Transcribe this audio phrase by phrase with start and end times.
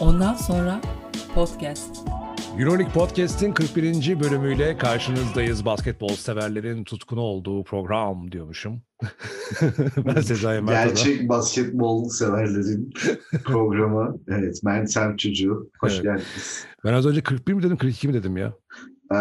[0.00, 0.80] Ondan sonra
[1.34, 1.96] podcast.
[2.58, 4.20] Euroleague Podcast'in 41.
[4.20, 5.64] bölümüyle karşınızdayız.
[5.64, 8.82] Basketbol severlerin tutkunu olduğu program diyormuşum.
[10.06, 12.92] ben Sezai Mert Gerçek basketbol severlerin
[13.44, 14.18] programı.
[14.28, 15.70] Evet, ben Sem Çocuğu.
[15.80, 16.02] Hoş Evet.
[16.02, 16.64] geldiniz.
[16.84, 18.52] Ben az önce 41 mi dedim 42 mi dedim ya?
[19.12, 19.16] Ee,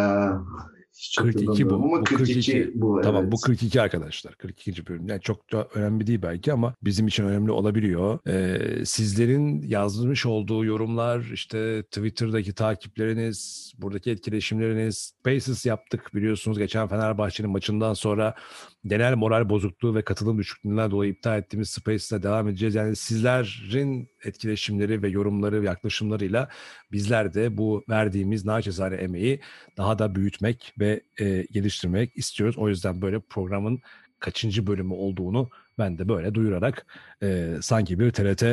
[0.98, 1.76] hiç 42 bu.
[1.76, 2.72] Ama Bu 42, 42.
[2.76, 3.02] bu.
[3.04, 3.32] Tamam evet.
[3.32, 4.34] bu 42 arkadaşlar.
[4.34, 4.88] 42.
[4.88, 5.08] bölüm.
[5.08, 8.20] Yani çok da önemli değil belki ama bizim için önemli olabiliyor.
[8.28, 15.14] Ee, sizlerin yazmış olduğu yorumlar, işte Twitter'daki takipleriniz, buradaki etkileşimleriniz.
[15.20, 18.36] Spaces yaptık biliyorsunuz geçen Fenerbahçe'nin maçından sonra
[18.88, 22.76] genel moral bozukluğu ve katılım düşüklüğünden dolayı iptal ettiğimiz Spaces'e devam edeceğiz.
[22.76, 26.50] Yani sizlerin etkileşimleri ve yorumları ve yaklaşımlarıyla
[26.92, 29.42] bizler de bu verdiğimiz naçizane emeği
[29.78, 32.58] daha da büyütmek ve e, geliştirmek istiyoruz.
[32.58, 33.82] O yüzden böyle programın
[34.20, 36.86] kaçıncı bölümü olduğunu ben de böyle duyurarak
[37.24, 38.44] e, sanki bir TRT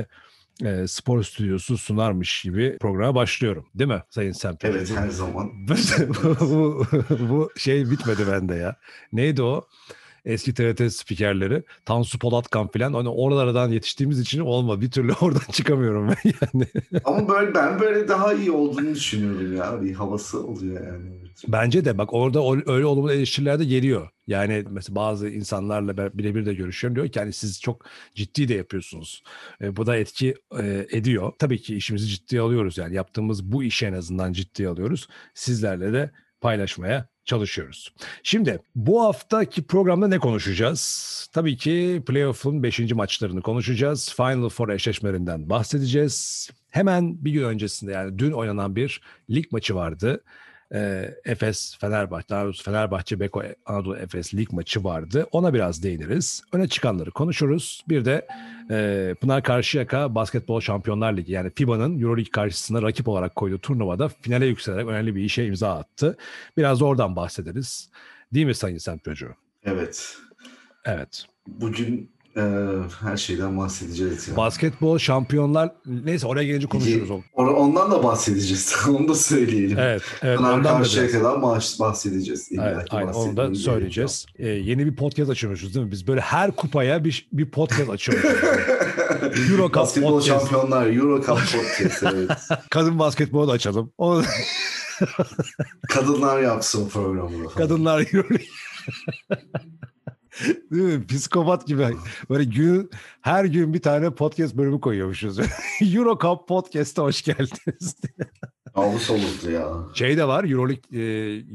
[0.63, 3.67] e, spor stüdyosu sunarmış gibi programa başlıyorum.
[3.75, 4.71] Değil mi Sayın Semper?
[4.71, 5.53] Evet, her zaman.
[6.41, 8.77] bu, bu şey bitmedi bende ya.
[9.13, 9.69] Neydi o?
[10.25, 11.63] Eski TRT spikerleri.
[11.85, 12.93] Tansu Polatkan filan.
[12.93, 14.81] Hani oralardan yetiştiğimiz için olmadı.
[14.81, 16.67] Bir türlü oradan çıkamıyorum ben yani.
[17.05, 19.83] Ama böyle ben böyle daha iyi olduğunu düşünüyorum ya.
[19.83, 21.25] Bir havası oluyor yani.
[21.49, 24.09] Bence de bak orada öyle olumlu eleştiriler de geliyor.
[24.27, 29.23] Yani mesela bazı insanlarla birebir de görüşüyorum diyor ki yani siz çok ciddi de yapıyorsunuz.
[29.61, 31.33] E, bu da etki e, ediyor.
[31.39, 35.09] Tabii ki işimizi ciddiye alıyoruz yani yaptığımız bu işi en azından ciddiye alıyoruz.
[35.35, 37.95] Sizlerle de paylaşmaya çalışıyoruz.
[38.23, 41.29] Şimdi bu haftaki programda ne konuşacağız?
[41.33, 42.93] Tabii ki playoff'un 5.
[42.93, 44.15] maçlarını konuşacağız.
[44.17, 46.51] Final Four eşleşmelerinden bahsedeceğiz.
[46.71, 50.25] Hemen bir gün öncesinde yani dün oynanan bir lig maçı vardı.
[50.75, 55.27] Ee, Efes Fenerbahçe, daha doğrusu Fenerbahçe Beko Anadolu Efes lig maçı vardı.
[55.33, 56.43] Ona biraz değiniriz.
[56.53, 57.85] Öne çıkanları konuşuruz.
[57.89, 58.27] Bir de
[58.71, 64.47] e, Pınar Karşıyaka Basketbol Şampiyonlar Ligi yani FIBA'nın Euroleague karşısında rakip olarak koyduğu turnuvada finale
[64.47, 66.17] yükselerek önemli bir işe imza attı.
[66.57, 67.91] Biraz da oradan bahsederiz.
[68.35, 69.35] Değil mi Sayın Semt Çocuğu?
[69.65, 70.17] Evet.
[70.85, 71.25] Evet.
[71.47, 72.43] Bugün e,
[73.01, 74.37] her şeyden bahsedeceğiz ya.
[74.37, 77.09] Basketbol şampiyonlar neyse oraya gelince konuşuruz.
[77.11, 78.75] Or- Ondan da bahsedeceğiz.
[78.89, 79.79] Onu da söyleyelim.
[79.79, 81.13] Evet, evet Pınar ondan da karşıya biraz.
[81.23, 81.43] kadar
[81.81, 82.53] bahsedeceğiz.
[82.53, 84.27] İlla Evet, aynen, onu da söyleyeceğiz.
[84.39, 85.93] Ee, yeni bir podcast açıyormuşuz değil mi?
[85.93, 88.25] Biz böyle her kupaya bir, bir podcast açıyoruz.
[89.51, 90.41] Euro Cup Basketbol podcast.
[90.41, 92.03] şampiyonlar, Euro Cup podcast.
[92.15, 92.31] Evet.
[92.71, 93.93] Kadın basketbolu da açalım.
[93.99, 94.23] O,
[95.89, 97.49] Kadınlar yapsın programı.
[97.51, 98.47] kadınlar Euroleague.
[100.71, 101.07] Değil mi?
[101.07, 101.87] Psikopat gibi.
[102.31, 102.91] Böyle gün,
[103.21, 105.39] her gün bir tane podcast bölümü koyuyormuşuz.
[105.95, 107.97] Euro Cup Podcast'a hoş geldiniz.
[108.75, 109.73] Avus olurdu ya.
[109.95, 110.45] şey de var.
[110.45, 111.03] Euroleague, e,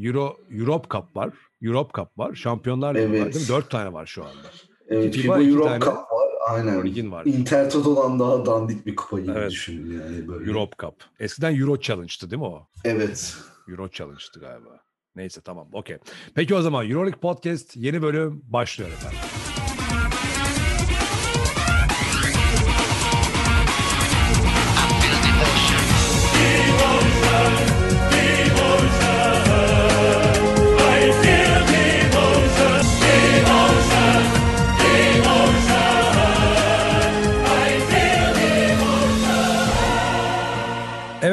[0.07, 1.29] Euro, Europe Cup var.
[1.61, 2.35] Europe Cup var.
[2.35, 3.33] Şampiyonlar Ligi var Evet.
[3.33, 3.55] değil mi?
[3.55, 4.47] Dört tane var şu anda.
[4.89, 6.05] Evet, FIBA FIBA iki Euro tane Cup var.
[6.49, 6.73] Aynen.
[6.73, 7.25] Euroleague'in var.
[7.25, 9.51] Intertoto'dan daha dandik bir kupa gibi Evet.
[9.51, 10.49] düşünün yani böyle.
[10.51, 10.95] Europe Cup.
[11.19, 12.67] Eskiden Euro Challenge'tı değil mi o?
[12.83, 13.35] Evet.
[13.69, 14.79] Euro Challenge'tı galiba.
[15.19, 15.97] Neyse tamam okey.
[16.35, 19.38] Peki o zaman Euroleague Podcast yeni bölüm başlıyor efendim.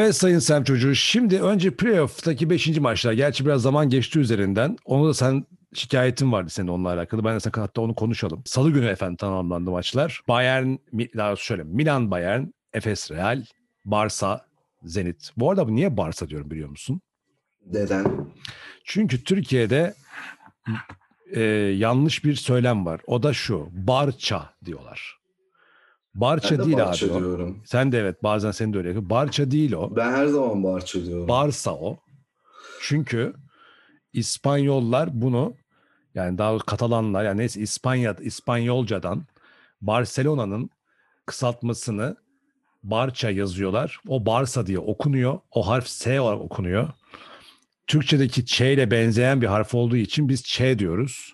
[0.07, 0.95] Evet Sayın Sem Çocuğu.
[0.95, 2.79] Şimdi önce playoff'taki 5.
[2.79, 3.13] maçlar.
[3.13, 4.77] Gerçi biraz zaman geçti üzerinden.
[4.85, 7.25] Onu da sen şikayetin vardı senin onunla alakalı.
[7.25, 8.43] Ben de sana hatta onu konuşalım.
[8.45, 10.21] Salı günü efendim tamamlandı maçlar.
[10.29, 10.75] Bayern,
[11.17, 13.45] daha şöyle Milan Bayern, Efes Real,
[13.85, 14.47] Barça,
[14.83, 15.31] Zenit.
[15.37, 17.01] Bu arada bu niye Barça diyorum biliyor musun?
[17.67, 18.07] Neden?
[18.85, 19.95] Çünkü Türkiye'de
[21.35, 21.41] e,
[21.77, 23.01] yanlış bir söylem var.
[23.07, 23.69] O da şu.
[23.73, 25.16] Barça diyorlar.
[26.21, 27.19] Barça de değil Barça abi o.
[27.19, 27.63] diyorum.
[27.65, 28.89] Sen de evet bazen sen de öyle.
[28.89, 29.11] yapıyorsun.
[29.11, 29.97] Barça değil o.
[29.97, 31.29] Ben her zaman Barça diyorum.
[31.29, 31.97] Barça o.
[32.83, 33.35] Çünkü
[34.13, 35.55] İspanyollar bunu
[36.15, 39.25] yani daha Katalanlar yani neyse İspanya İspanyolcadan
[39.81, 40.71] Barcelona'nın
[41.27, 42.17] kısaltmasını
[42.83, 44.01] Barça yazıyorlar.
[44.09, 45.39] O Barça diye okunuyor.
[45.51, 46.89] O harf S olarak okunuyor.
[47.87, 51.33] Türkçedeki Ç ile benzeyen bir harf olduğu için biz Ç diyoruz.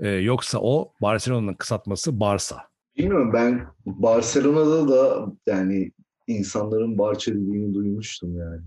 [0.00, 2.71] Ee, yoksa o Barcelona'nın kısaltması Barça.
[3.02, 5.92] Bilmiyorum ben Barcelona'da da yani
[6.26, 8.60] insanların Barça dediğini duymuştum yani.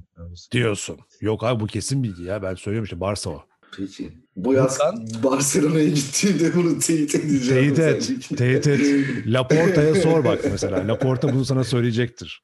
[0.51, 0.97] Diyorsun.
[1.21, 2.43] Yok abi bu kesin bilgi ya.
[2.43, 3.41] Ben söylüyorum işte Barça o.
[3.77, 4.11] Peki.
[4.35, 7.75] Bu yaz Buradan- Barcelona'ya gittiğimde bunu teyit edeceğim.
[7.75, 8.79] Teyit et, teyit et.
[9.25, 10.87] Laporta'ya sor bak mesela.
[10.87, 12.43] Laporta bunu sana söyleyecektir.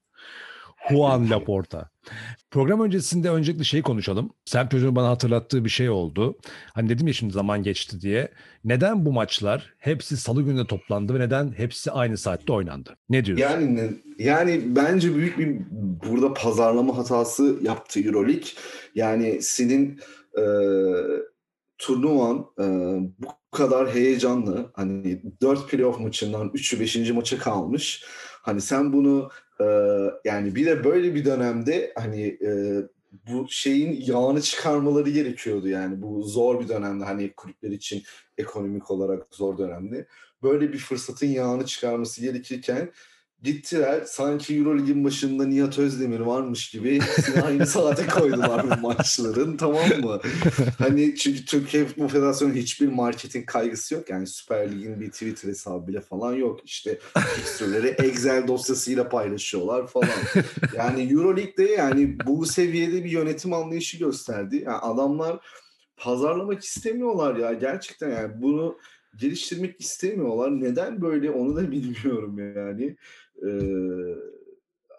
[0.90, 1.90] Juan Laporta.
[2.52, 4.30] Program öncesinde öncelikle şeyi konuşalım.
[4.46, 6.38] Sen çocuğun bana hatırlattığı bir şey oldu.
[6.74, 8.32] Hani dedim ya şimdi zaman geçti diye.
[8.64, 12.98] Neden bu maçlar hepsi salı gününe toplandı ve neden hepsi aynı saatte oynandı?
[13.10, 13.44] Ne diyorsun?
[13.44, 15.58] Yani yani bence büyük bir
[16.08, 18.50] burada pazarlama hatası yaptı EuroLeague.
[18.96, 20.00] Yani senin
[20.38, 20.44] e,
[21.78, 22.66] turnuvan e,
[23.20, 27.12] bu kadar heyecanlı hani 4 playoff maçından 3'ü 5.
[27.12, 28.04] maça kalmış.
[28.42, 29.30] Hani sen bunu
[29.62, 29.66] e,
[30.26, 32.82] yani bir de böyle bir dönemde hani e,
[33.12, 36.02] bu şeyin yağını çıkarmaları gerekiyordu yani.
[36.02, 38.04] Bu zor bir dönemde hani kulüpler için
[38.38, 40.08] ekonomik olarak zor dönemde.
[40.44, 42.92] Böyle bir fırsatın yağını çıkarması gerekirken
[43.42, 47.00] gittiler sanki Euroleague'in başında Nihat Özdemir varmış gibi
[47.44, 50.20] aynı saate koydular bu maçların tamam mı?
[50.78, 54.10] Hani çünkü Türkiye Futbol Federasyonu hiçbir marketing kaygısı yok.
[54.10, 56.60] Yani Süper Lig'in bir Twitter hesabı bile falan yok.
[56.66, 57.00] İşte
[57.36, 60.10] fikstürleri Excel dosyasıyla paylaşıyorlar falan.
[60.78, 64.64] Yani Euroleague'de yani bu seviyede bir yönetim anlayışı gösterdi.
[64.66, 65.40] Yani adamlar
[65.98, 68.78] pazarlamak istemiyorlar ya gerçekten yani bunu
[69.16, 70.62] geliştirmek istemiyorlar.
[70.62, 72.96] Neden böyle onu da bilmiyorum yani.
[73.42, 74.32] Ee,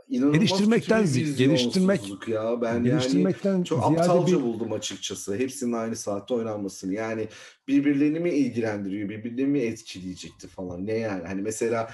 [0.08, 1.06] inanılmaz geliştirmekten
[1.36, 2.60] geliştirmek ya.
[2.62, 5.36] Ben yani geliştirmekten çok ziyade aptalca bir buldum açıkçası.
[5.36, 6.94] Hepsinin aynı saatte oynanmasını.
[6.94, 7.28] Yani
[7.68, 10.86] birbirlerini mi ilgilendiriyor, birbirlerini mi etkileyecekti falan.
[10.86, 11.26] Ne yani?
[11.26, 11.90] Hani mesela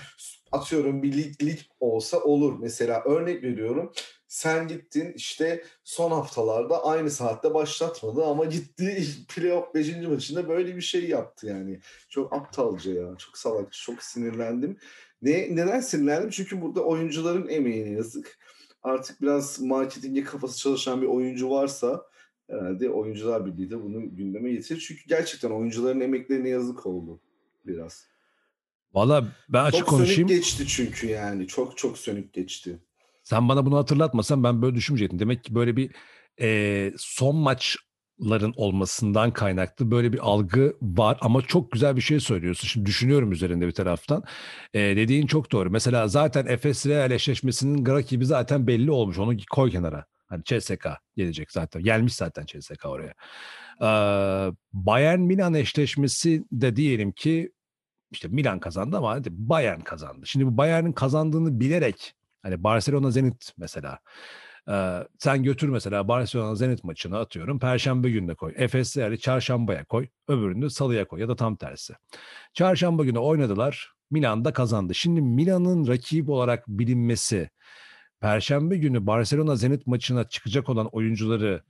[0.52, 2.58] atıyorum bir lig, lig olsa olur.
[2.60, 3.92] Mesela örnek veriyorum.
[4.28, 9.96] Sen gittin işte son haftalarda aynı saatte başlatmadı ama gitti playoff 5.
[10.08, 11.80] maçında böyle bir şey yaptı yani.
[12.08, 13.16] Çok aptalca ya.
[13.18, 13.72] Çok salak.
[13.72, 14.78] Çok sinirlendim.
[15.22, 16.30] Ne, neden sinirlendim?
[16.30, 18.38] Çünkü burada oyuncuların emeğine yazık.
[18.82, 22.02] Artık biraz marketinge kafası çalışan bir oyuncu varsa
[22.50, 24.84] herhalde Oyuncular Birliği de bunu gündeme getirir.
[24.88, 27.20] Çünkü gerçekten oyuncuların emeklerine yazık oldu
[27.66, 28.06] biraz.
[28.94, 30.28] Valla ben açık Çok konuşayım.
[30.28, 31.46] sönük geçti çünkü yani.
[31.46, 32.78] Çok çok sönük geçti.
[33.24, 35.18] Sen bana bunu hatırlatmasan ben böyle düşünmeyecektim.
[35.18, 35.90] Demek ki böyle bir
[36.40, 37.36] e, son
[38.18, 42.68] maçların olmasından kaynaklı böyle bir algı var ama çok güzel bir şey söylüyorsun.
[42.68, 44.24] Şimdi düşünüyorum üzerinde bir taraftan.
[44.74, 45.70] E, dediğin çok doğru.
[45.70, 49.18] Mesela zaten Efes Real eşleşmesinin rakibi zaten belli olmuş.
[49.18, 50.04] Onu koy kenara.
[50.28, 50.86] Hani CSK
[51.16, 51.82] gelecek zaten.
[51.82, 53.14] Gelmiş zaten CSK oraya.
[53.82, 57.52] Ee, Bayern Milan eşleşmesi de diyelim ki
[58.10, 60.26] işte Milan kazandı ama Bayern kazandı.
[60.26, 63.98] Şimdi bu Bayern'in kazandığını bilerek hani Barcelona Zenit mesela
[64.70, 68.54] ee, sen götür mesela Barcelona Zenit maçını atıyorum Perşembe gününe koy.
[68.56, 70.08] Efes Real'i çarşambaya koy.
[70.28, 71.94] Öbürünü de salıya koy ya da tam tersi.
[72.54, 73.92] Çarşamba günü oynadılar.
[74.10, 74.94] Milan'da kazandı.
[74.94, 77.50] Şimdi Milan'ın rakip olarak bilinmesi
[78.20, 81.62] Perşembe günü Barcelona Zenit maçına çıkacak olan oyuncuları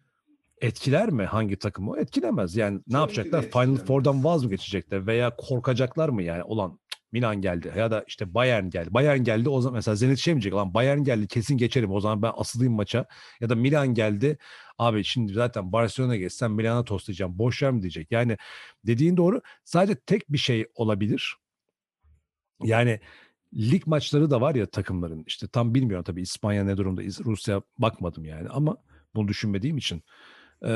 [0.61, 1.99] etkiler mi hangi takımı?
[1.99, 2.57] Etkilemez.
[2.57, 3.43] Yani ne Tabii yapacaklar?
[3.43, 3.77] Final.
[3.77, 6.43] Four'dan vaz mı geçecekler veya korkacaklar mı yani?
[6.43, 8.95] Olan "Cık, Milan geldi ya da işte Bayern geldi.
[8.95, 10.59] Bayern geldi o zaman mesela Zenit şey mi diyecek?
[10.59, 13.07] Lan Bayern geldi kesin geçerim o zaman ben asılayım maça.
[13.41, 14.39] Ya da Milan geldi.
[14.79, 17.39] Abi şimdi zaten Barcelona geçsem Milan'a toslayacağım.
[17.39, 18.13] Boş ver mi diyecek.
[18.13, 18.37] Yani
[18.87, 19.43] dediğin doğru.
[19.65, 21.35] Sadece tek bir şey olabilir.
[22.63, 23.01] Yani
[23.55, 25.25] lig maçları da var ya takımların.
[25.27, 27.03] İşte tam bilmiyorum tabii İspanya ne durumda.
[27.03, 28.77] Rusya bakmadım yani ama
[29.15, 30.03] bunu düşünmediğim için.
[30.63, 30.71] Ee,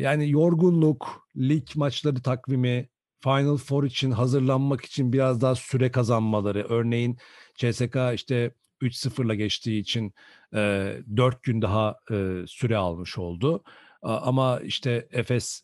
[0.00, 2.88] yani yorgunluk, lig maçları takvimi,
[3.20, 6.66] Final Four için hazırlanmak için biraz daha süre kazanmaları.
[6.68, 7.18] Örneğin
[7.54, 10.14] CSK işte 3-0'la geçtiği için
[10.54, 13.62] e, 4 gün daha e, süre almış oldu.
[14.02, 15.62] A- Ama işte Efes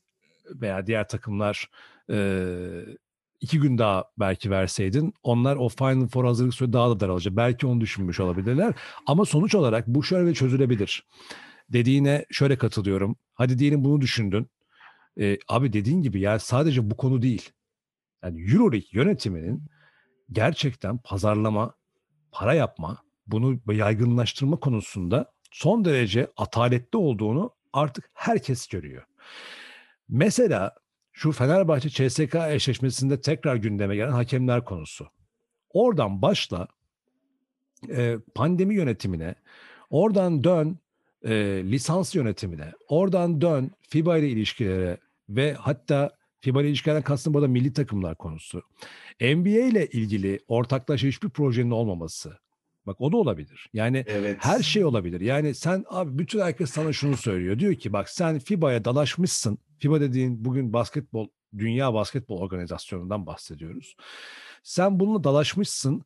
[0.54, 1.70] veya diğer takımlar
[2.10, 2.16] e,
[3.40, 7.36] iki gün daha belki verseydin onlar o Final Four hazırlık süre daha da daralacak.
[7.36, 8.74] Belki onu düşünmüş olabilirler.
[9.06, 11.06] Ama sonuç olarak bu şöyle çözülebilir.
[11.68, 13.16] Dediğine şöyle katılıyorum.
[13.34, 14.48] Hadi diyelim bunu düşündün.
[15.20, 17.50] Ee, abi dediğin gibi ya sadece bu konu değil.
[18.24, 19.62] Yani Euroleague yönetiminin
[20.32, 21.74] gerçekten pazarlama,
[22.32, 29.02] para yapma, bunu yaygınlaştırma konusunda son derece ataletli olduğunu artık herkes görüyor.
[30.08, 30.74] Mesela
[31.12, 35.08] şu Fenerbahçe CSK eşleşmesinde tekrar gündeme gelen hakemler konusu.
[35.70, 36.68] Oradan başla
[37.88, 39.34] e, pandemi yönetimine,
[39.90, 40.78] oradan dön
[41.24, 44.98] e, lisans yönetimine, oradan dön FIBA ile ilişkilere
[45.28, 46.10] ve hatta
[46.40, 48.62] FIBA ile ilişkilerden kastım burada milli takımlar konusu.
[49.20, 52.38] NBA ile ilgili ortaklaşa hiçbir projenin olmaması.
[52.86, 53.70] Bak o da olabilir.
[53.72, 54.36] Yani Evet.
[54.40, 55.20] her şey olabilir.
[55.20, 57.58] Yani sen abi bütün herkes sana şunu söylüyor.
[57.58, 59.58] Diyor ki bak sen FIBA'ya dalaşmışsın.
[59.78, 63.96] FIBA dediğin bugün basketbol, Dünya Basketbol Organizasyonu'ndan bahsediyoruz.
[64.62, 66.02] Sen bununla dalaşmışsın.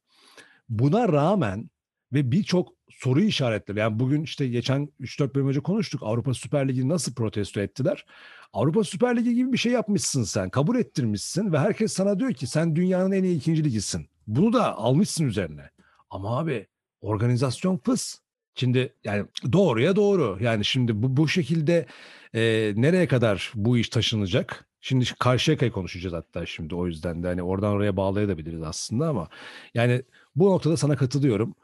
[0.68, 1.70] Buna rağmen
[2.12, 3.78] ve birçok soru işaretleri.
[3.78, 6.02] Yani bugün işte geçen 3-4 bölüm önce konuştuk.
[6.04, 8.06] Avrupa Süper Ligi'ni nasıl protesto ettiler?
[8.52, 10.50] Avrupa Süper Ligi gibi bir şey yapmışsın sen.
[10.50, 14.08] Kabul ettirmişsin ve herkes sana diyor ki sen dünyanın en iyi ikinci ligisin.
[14.26, 15.70] Bunu da almışsın üzerine.
[16.10, 16.66] Ama abi
[17.00, 18.18] organizasyon fıs.
[18.54, 20.38] Şimdi yani doğruya doğru.
[20.40, 21.86] Yani şimdi bu, bu şekilde
[22.34, 24.68] e, nereye kadar bu iş taşınacak?
[24.80, 29.28] Şimdi Karşıyaka'yı konuşacağız hatta şimdi o yüzden de hani oradan oraya bağlayabiliriz aslında ama
[29.74, 30.02] yani
[30.36, 31.54] bu noktada sana katılıyorum.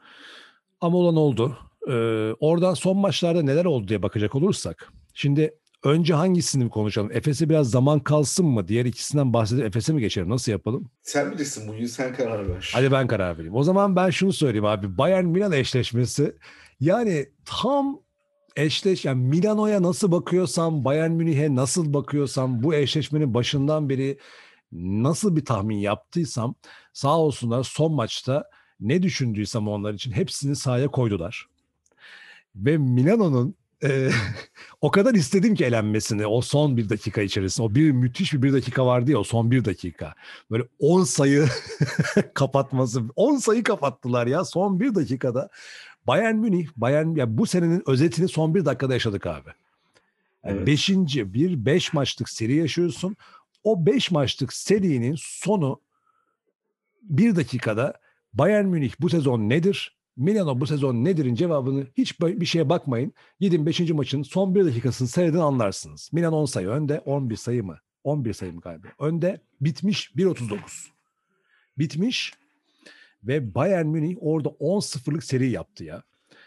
[0.81, 1.57] Ama olan oldu.
[1.87, 1.91] Ee,
[2.39, 4.91] oradan son maçlarda neler oldu diye bakacak olursak.
[5.13, 5.53] Şimdi
[5.83, 7.11] önce hangisini konuşalım?
[7.11, 8.67] Efes'e biraz zaman kalsın mı?
[8.67, 10.29] Diğer ikisinden bahsedip Efes'e mi geçelim?
[10.29, 10.89] Nasıl yapalım?
[11.01, 12.71] Sen bilirsin bugün sen karar ver.
[12.73, 13.55] Hadi ben karar vereyim.
[13.55, 14.97] O zaman ben şunu söyleyeyim abi.
[14.97, 16.35] Bayern Milan eşleşmesi
[16.79, 17.99] yani tam
[18.55, 24.17] eşleş yani Milano'ya nasıl bakıyorsam, Bayern Münih'e nasıl bakıyorsam bu eşleşmenin başından beri
[24.71, 26.55] nasıl bir tahmin yaptıysam
[26.93, 28.43] sağ olsunlar son maçta
[28.79, 31.47] ne düşündüysem onlar için hepsini sahaya koydular.
[32.55, 34.09] Ve Milano'nun e,
[34.81, 37.67] o kadar istedim ki elenmesini o son bir dakika içerisinde.
[37.67, 40.13] O bir müthiş bir bir dakika vardı ya o son bir dakika.
[40.51, 41.47] Böyle 10 sayı
[42.33, 43.01] kapatması.
[43.15, 45.49] 10 sayı kapattılar ya son bir dakikada.
[46.07, 49.49] Bayern Münih, Bayern ya bu senenin özetini son bir dakikada yaşadık abi.
[50.43, 50.67] Yani Evet.
[50.67, 53.15] Beşinci bir beş maçlık seri yaşıyorsun.
[53.63, 55.79] O beş maçlık serinin sonu
[57.01, 57.93] bir dakikada
[58.33, 59.97] Bayern Münih bu sezon nedir?
[60.17, 63.13] Milano bu sezon nedir'in cevabını hiç bir şeye bakmayın.
[63.39, 63.79] Gidin 5.
[63.79, 66.09] maçın son bir dakikasını seyredin anlarsınız.
[66.13, 67.79] Milan 10 sayı önde 11 sayı mı?
[68.03, 68.87] 11 sayı mı galiba?
[68.99, 70.87] Önde bitmiş 1.39.
[71.77, 72.33] Bitmiş
[73.23, 76.03] ve Bayern Münih orada 10-0'lık seri yaptı ya.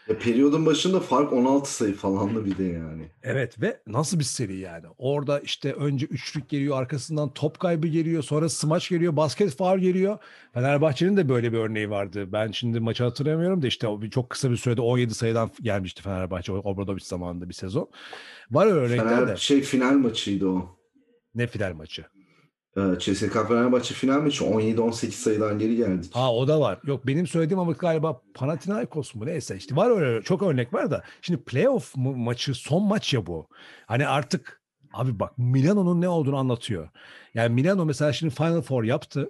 [0.09, 3.03] Ya periyodun başında fark 16 sayı falandı bir de yani.
[3.23, 4.85] Evet ve nasıl bir seri yani?
[4.97, 10.17] Orada işte önce üçlük geliyor, arkasından top kaybı geliyor, sonra smaç geliyor, basket faul geliyor.
[10.53, 12.31] Fenerbahçe'nin de böyle bir örneği vardı.
[12.31, 17.03] Ben şimdi maçı hatırlamıyorum da işte çok kısa bir sürede 17 sayıdan gelmişti Fenerbahçe Obradoviç
[17.03, 17.89] zamanında bir sezon.
[18.51, 19.37] Var öyle örnekler Fener, de.
[19.37, 20.77] şey final maçıydı o.
[21.35, 22.05] Ne final maçı?
[22.77, 26.15] Ee, CSKA Fenerbahçe final maçı 17-18 sayıdan geri geldik.
[26.15, 26.79] Ha o da var.
[26.83, 31.03] Yok benim söylediğim ama galiba Panathinaikos mu neyse işte var öyle çok örnek var da.
[31.21, 33.47] Şimdi playoff maçı son maç ya bu.
[33.85, 34.61] Hani artık
[34.93, 36.89] abi bak Milano'nun ne olduğunu anlatıyor.
[37.33, 39.29] Yani Milano mesela şimdi Final Four yaptı.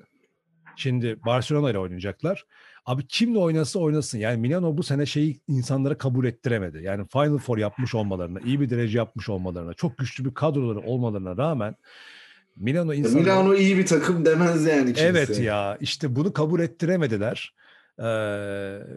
[0.75, 2.45] Şimdi Barcelona ile oynayacaklar.
[2.85, 4.17] Abi kimle oynasa oynasın.
[4.17, 6.83] Yani Milano bu sene şeyi insanlara kabul ettiremedi.
[6.83, 11.37] Yani Final Four yapmış olmalarına, iyi bir derece yapmış olmalarına, çok güçlü bir kadroları olmalarına
[11.37, 11.75] rağmen
[12.59, 13.23] Milano Ya insanlara...
[13.23, 15.03] Milano iyi bir takım demez yani kimse.
[15.03, 17.53] Evet ya işte bunu kabul ettiremediler.
[17.99, 18.03] Ee,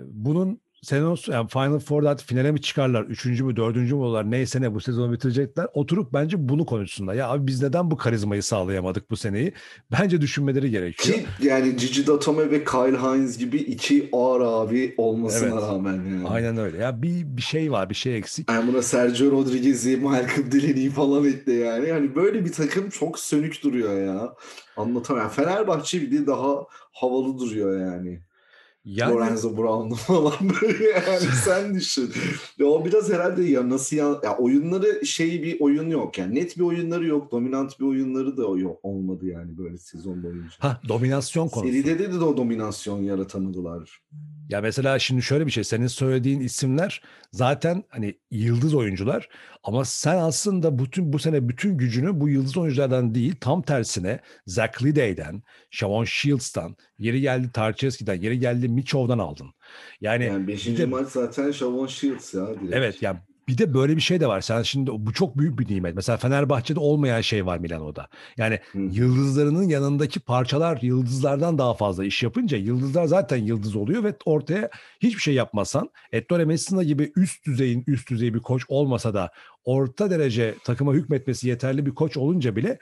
[0.07, 3.03] bunun sezon yani Final Four'da finale mi çıkarlar?
[3.03, 4.31] Üçüncü mü dördüncü mü olurlar?
[4.31, 5.67] Neyse ne bu sezonu bitirecekler.
[5.75, 7.15] Oturup bence bunu konuşsunlar.
[7.15, 9.53] Ya abi biz neden bu karizmayı sağlayamadık bu seneyi?
[9.93, 11.19] Bence düşünmeleri gerekiyor.
[11.19, 15.63] Ki yani Gigi Datome ve Kyle Hines gibi iki ağır abi olmasına Evet.
[15.63, 16.29] rağmen yani.
[16.29, 16.79] Aynen öyle.
[16.79, 18.51] Ya bir bir şey var, bir şey eksik.
[18.51, 21.89] Yani buna Sergio Rodriguez'i, Malcolm Delaney'i falan ekle yani.
[21.89, 24.35] Yani böyle bir takım çok sönük duruyor ya.
[24.77, 25.23] Anlatamam.
[25.23, 28.21] Yani Fenerbahçe bir de daha havalı duruyor yani.
[28.85, 30.33] Yani Lorenzo Brown'lu falan
[30.63, 32.13] böyle yani sen düşün.
[32.59, 36.57] Ya o biraz herhalde ya nasıl ya, ya oyunları şey bir oyun yok yani net
[36.57, 40.55] bir oyunları yok dominant bir oyunları da yok olmadı yani böyle sezon boyunca.
[40.59, 41.73] ha dominasyon konusu.
[41.73, 44.01] Seride de, de o dominasyon yaratamadılar.
[44.51, 47.03] Ya mesela şimdi şöyle bir şey senin söylediğin isimler
[47.33, 49.29] zaten hani yıldız oyuncular
[49.63, 54.83] ama sen aslında bütün bu sene bütün gücünü bu yıldız oyunculardan değil tam tersine Zach
[54.83, 59.47] Lidey'den, Shavon Shields'tan, yeri geldi Tarcheski'den, yeri geldi Michov'dan aldın.
[60.01, 60.67] Yani, Yani 5.
[60.67, 62.73] bir de- maç zaten Shavon Shields ya direkt.
[62.75, 63.19] evet yani
[63.51, 64.41] bir de böyle bir şey de var.
[64.41, 65.95] Sen şimdi bu çok büyük bir nimet.
[65.95, 68.09] Mesela Fenerbahçe'de olmayan şey var Milano'da.
[68.37, 68.79] Yani Hı.
[68.79, 75.21] yıldızlarının yanındaki parçalar yıldızlardan daha fazla iş yapınca yıldızlar zaten yıldız oluyor ve ortaya hiçbir
[75.21, 79.31] şey yapmasan Ettore Messina gibi üst düzeyin üst düzey bir koç olmasa da
[79.65, 82.79] orta derece takıma hükmetmesi yeterli bir koç olunca bile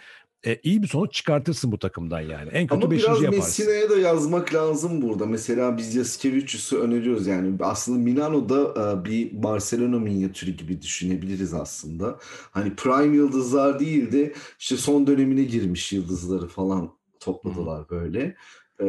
[0.46, 2.50] e, iyi bir sonuç çıkartırsın bu takımdan yani.
[2.50, 3.64] En kötü Ama beşinci biraz yaparsın.
[3.64, 5.26] Messina'ya da yazmak lazım burada.
[5.26, 7.56] Mesela biz Yaskevicius'u öneriyoruz yani.
[7.60, 12.18] Aslında Milano'da e, bir Barcelona minyatürü gibi düşünebiliriz aslında.
[12.50, 16.90] Hani prime yıldızlar değil de işte son dönemine girmiş yıldızları falan
[17.20, 18.36] topladılar böyle.
[18.80, 18.86] E,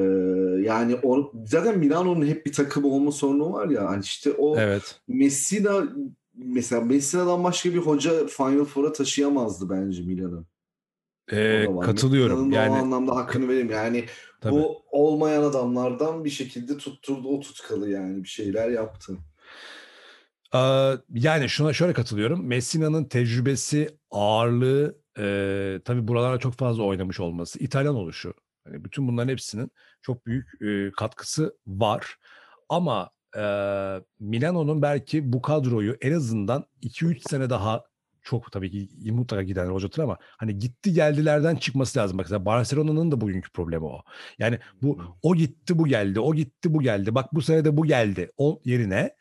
[0.63, 3.89] yani o, zaten Milano'nun hep bir takım olma sorunu var ya.
[3.89, 5.01] Hani işte o Evet.
[5.07, 5.87] Messina
[6.33, 10.45] mesela Messina'dan başka bir hoca Final Four'a taşıyamazdı bence Milan'ı.
[11.31, 12.47] E, katılıyorum.
[12.47, 13.69] Milan'ın o Yani anlamda hakkını vereyim.
[13.69, 14.05] Yani
[14.41, 14.53] tabii.
[14.53, 19.17] bu olmayan adamlardan bir şekilde tutturdu o tutkalı yani bir şeyler yaptı.
[20.55, 22.47] Ee, yani şuna şöyle katılıyorum.
[22.47, 28.33] Messina'nın tecrübesi, ağırlığı, e, tabii buralara çok fazla oynamış olması, İtalyan oluşu.
[28.63, 29.71] Hani bütün bunların hepsinin
[30.01, 32.15] çok büyük e, katkısı var.
[32.69, 33.41] Ama e,
[34.19, 37.83] Milano'nun belki bu kadroyu en azından 2-3 sene daha
[38.29, 42.17] çok tabii ki mutlaka giden hocatır ama hani gitti geldilerden çıkması lazım.
[42.17, 44.01] Bak mesela Barcelona'nın da bugünkü problemi o.
[44.39, 47.15] Yani bu o gitti bu geldi, o gitti bu geldi.
[47.15, 48.31] Bak bu sene de bu geldi.
[48.37, 49.15] O yerine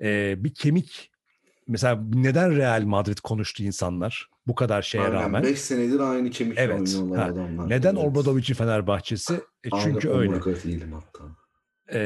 [0.00, 1.10] e, bir kemik
[1.68, 5.42] mesela neden Real Madrid konuştu insanlar bu kadar şeye Aynen, rağmen?
[5.42, 7.32] 5 senedir aynı kemikle Evet, oynuyorlar ha.
[7.32, 7.70] adamlar.
[7.70, 8.04] Neden Evet.
[8.04, 9.34] Obradovic'in Fenerbahçe'si?
[9.64, 10.62] E, çünkü Aynen, öyle.
[10.64, 11.24] değilim hatta.
[11.98, 12.00] E,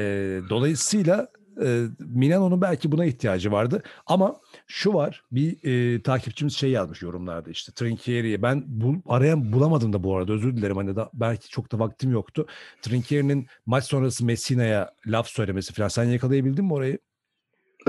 [0.50, 1.28] dolayısıyla
[1.64, 3.82] e, Milano'nun belki buna ihtiyacı vardı.
[4.06, 9.92] Ama şu var bir e, takipçimiz şey yazmış yorumlarda işte Trinkieri'yi ben bul, arayan bulamadım
[9.92, 12.46] da bu arada özür dilerim hani da belki çok da vaktim yoktu.
[12.82, 16.98] Trinkieri'nin maç sonrası Messina'ya laf söylemesi falan sen yakalayabildin mi orayı?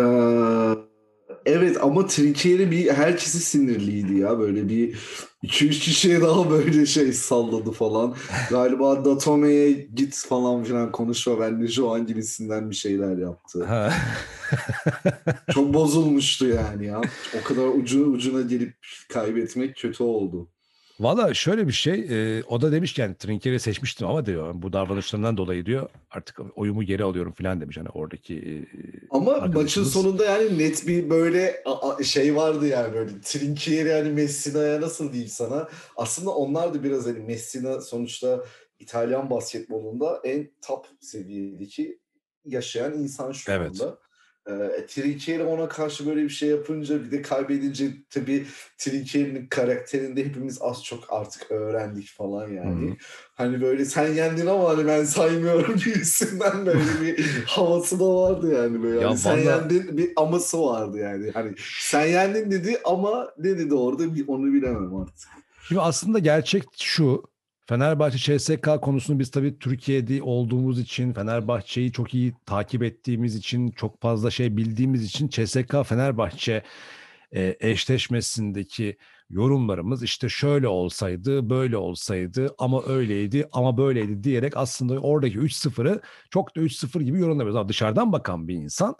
[1.46, 4.98] evet ama Trinkieri bir herkesi sinirliydi ya böyle bir
[5.44, 8.14] 2-3 kişiye daha böyle şey salladı falan.
[8.50, 13.68] Galiba Datome'ye git falan filan konuşma ben de şu an gibisinden bir şeyler yaptı.
[15.54, 17.00] Çok bozulmuştu yani ya.
[17.40, 18.74] O kadar ucu ucuna gelip
[19.08, 20.48] kaybetmek kötü oldu.
[21.00, 24.72] Valla şöyle bir şey e, o da demiş ki yani Trinkieri seçmiştim ama diyor bu
[24.72, 28.52] davranışlarından dolayı diyor artık oyumu geri alıyorum falan demiş hani oradaki e,
[29.10, 34.80] Ama maçın sonunda yani net bir böyle a- şey vardı yani böyle Trinkieri yani Messina'ya
[34.80, 35.68] nasıl diyeyim sana.
[35.96, 38.44] Aslında onlar da biraz hani Messina sonuçta
[38.78, 41.98] İtalyan basketbolunda en top seviyedeki
[42.44, 43.70] yaşayan insan şu Evet.
[43.82, 43.98] anda.
[44.48, 48.46] Ee, Trinkieri ona karşı böyle bir şey yapınca bir de kaybedince tabii
[48.78, 52.86] Trinkieri'nin karakterinde hepimiz az çok artık öğrendik falan yani.
[52.88, 52.96] Hı hı.
[53.34, 58.82] Hani böyle sen yendin ama hani ben saymıyorum gibisinden böyle bir havası da vardı yani
[58.82, 59.00] böyle.
[59.00, 61.30] Ya Hani sen yendin bir aması vardı yani.
[61.30, 65.28] Hani sen yendin dedi ama ne dedi orada bir onu bilemem artık.
[65.68, 67.22] Şimdi aslında gerçek şu.
[67.68, 74.00] Fenerbahçe CSK konusunu biz tabii Türkiye'de olduğumuz için, Fenerbahçe'yi çok iyi takip ettiğimiz için, çok
[74.00, 76.62] fazla şey bildiğimiz için CSK Fenerbahçe
[77.32, 78.96] e, eşleşmesindeki
[79.30, 86.56] yorumlarımız işte şöyle olsaydı, böyle olsaydı ama öyleydi ama böyleydi diyerek aslında oradaki 3-0'ı çok
[86.56, 87.68] da 3-0 gibi yorumlamıyoruz.
[87.68, 88.96] Dışarıdan bakan bir insan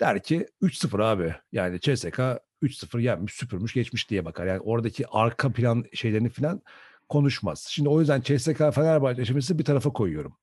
[0.00, 1.34] der ki 3-0 abi.
[1.52, 2.20] Yani CSK
[2.62, 4.46] 3-0 yenmiş, süpürmüş, geçmiş diye bakar.
[4.46, 6.62] Yani oradaki arka plan şeylerini falan
[7.08, 7.66] konuşmaz.
[7.70, 10.36] Şimdi o yüzden CSK Fenerbahçe eşleşmesi bir tarafa koyuyorum.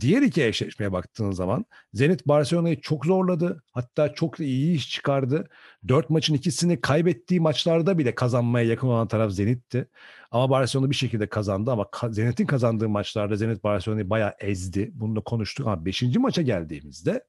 [0.00, 1.64] Diğer iki eşleşmeye baktığın zaman
[1.94, 3.62] Zenit Barcelona'yı çok zorladı.
[3.72, 5.48] Hatta çok da iyi iş çıkardı.
[5.88, 9.88] Dört maçın ikisini kaybettiği maçlarda bile kazanmaya yakın olan taraf Zenit'ti.
[10.30, 14.90] Ama Barcelona bir şekilde kazandı ama Zenit'in kazandığı maçlarda Zenit Barcelona'yı bayağı ezdi.
[14.94, 17.24] Bunu da konuştuk ama beşinci maça geldiğimizde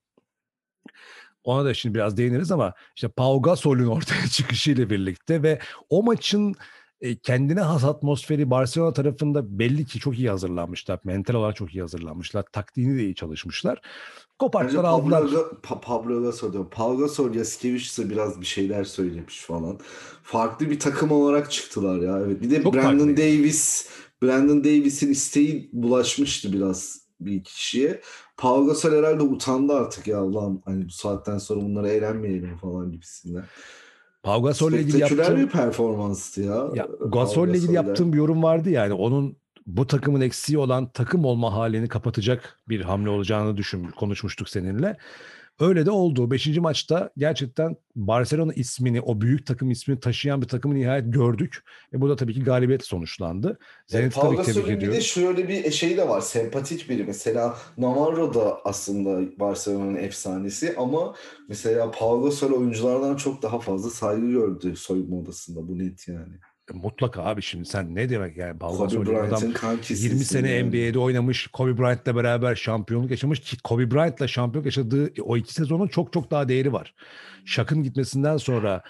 [1.44, 6.56] ona da şimdi biraz değiniriz ama işte Pau Gasol'ün ortaya çıkışıyla birlikte ve o maçın
[7.02, 11.00] e, kendine has atmosferi Barcelona tarafında belli ki çok iyi hazırlanmışlar.
[11.04, 12.44] Mental olarak çok iyi hazırlanmışlar.
[12.44, 13.82] Taktiğini de iyi çalışmışlar.
[14.84, 15.22] Pablo, aldılar.
[15.22, 16.70] Ga- Pa- Pablo Gasol diyorum.
[16.70, 19.80] Pau Gasol Yaskevicius'e biraz bir şeyler söylemiş falan.
[20.24, 22.20] Farklı bir takım olarak çıktılar ya.
[22.20, 22.42] Evet.
[22.42, 23.22] Bir de Çok Brandon farklıydı.
[23.22, 23.90] Davis
[24.24, 28.02] Brandon Davis'in isteği bulaşmıştı biraz bir kişiye.
[28.38, 33.46] Pau Gasol herhalde utandı artık ya Allah'ım hani bu saatten sonra bunlara eğlenmeyelim falan gibisinden.
[34.24, 36.70] Pau Gasol'le ilgili yaptığım bir performanstı ya.
[36.74, 41.54] Ya Gasol'le ilgili yaptığım bir yorum vardı yani onun bu takımın eksiği olan takım olma
[41.54, 44.98] halini kapatacak bir hamle olacağını düşün konuşmuştuk seninle.
[45.60, 46.32] Öyle de oldu.
[46.32, 51.64] Beşinci maçta gerçekten Barcelona ismini, o büyük takım ismini taşıyan bir takımı nihayet gördük.
[51.94, 53.60] Ve bu da tabii ki galibiyet sonuçlandı.
[53.88, 56.22] Zenit'i Pau tabii ki tebrik bir de şöyle bir şey de var.
[56.22, 57.04] Sempatik biri.
[57.04, 61.16] Mesela Navarro da aslında Barcelona'nın efsanesi ama
[61.50, 65.68] mesela Pau Gasol oyunculardan çok daha fazla saygı gördü soyunma odasında.
[65.68, 66.34] Bu net yani.
[66.74, 70.08] E, Mutlaka abi şimdi sen ne demek yani Kobe adam Bryant'ın kankisi.
[70.08, 70.70] 20 sene yani.
[70.70, 75.88] NBA'de oynamış, Kobe Bryant'la beraber şampiyonluk yaşamış ki Kobe Bryant'la şampiyonluk yaşadığı o iki sezonun
[75.88, 76.94] çok çok daha değeri var.
[77.46, 78.84] Shaq'ın gitmesinden sonra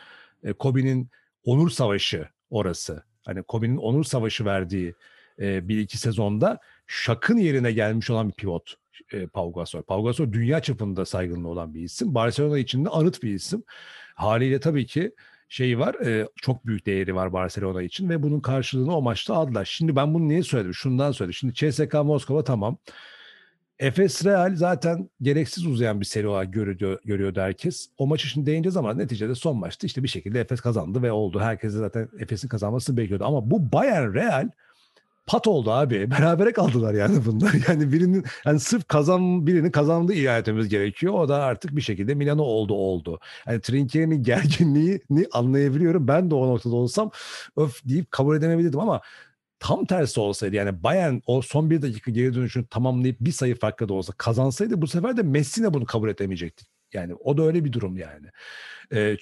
[0.43, 1.09] e, Kobe'nin
[1.43, 3.03] onur savaşı orası.
[3.25, 4.95] Hani Kobe'nin onur savaşı verdiği
[5.39, 8.75] e, bir iki sezonda Shaq'ın yerine gelmiş olan bir pivot
[9.13, 9.81] e, Pau Gasol.
[9.81, 12.15] Pau Gasol dünya çapında saygınlığı olan bir isim.
[12.15, 13.63] Barcelona için de anıt bir isim.
[14.15, 15.11] Haliyle tabii ki
[15.51, 15.95] şeyi var.
[16.05, 19.65] e, çok büyük değeri var Barcelona için ve bunun karşılığını o maçta aldılar.
[19.65, 20.73] Şimdi ben bunu niye söyledim?
[20.73, 21.33] Şundan söyledim.
[21.33, 22.77] Şimdi CSK Moskova tamam.
[23.79, 27.89] Efes Real zaten gereksiz uzayan bir seri olarak görüyor, görüyordu herkes.
[27.97, 31.39] O maçı şimdi değineceğiz ama neticede son maçta işte bir şekilde Efes kazandı ve oldu.
[31.39, 33.25] Herkes zaten Efes'in kazanmasını bekliyordu.
[33.25, 34.49] Ama bu Bayern Real
[35.25, 36.11] pat oldu abi.
[36.11, 37.53] Berabere kaldılar yani bunlar.
[37.67, 41.13] Yani birinin yani sırf kazan birini kazandığı ilan gerekiyor.
[41.13, 43.19] O da artık bir şekilde Milano oldu oldu.
[43.47, 46.07] Yani Trinkieri'nin gerginliğini anlayabiliyorum.
[46.07, 47.11] Ben de o noktada olsam
[47.57, 49.01] öf deyip kabul edemeyebilirdim ama
[49.59, 53.89] tam tersi olsaydı yani Bayern o son bir dakika geri dönüşünü tamamlayıp bir sayı farklı
[53.89, 56.65] da olsa kazansaydı bu sefer de Messina bunu kabul edemeyecekti.
[56.93, 58.27] Yani o da öyle bir durum yani.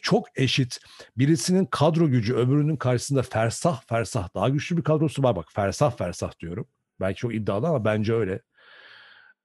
[0.02, 0.80] Çok eşit.
[1.18, 5.36] Birisinin kadro gücü öbürünün karşısında fersah fersah daha güçlü bir kadrosu var.
[5.36, 6.68] Bak fersah fersah diyorum.
[7.00, 8.42] Belki çok iddialı ama bence öyle.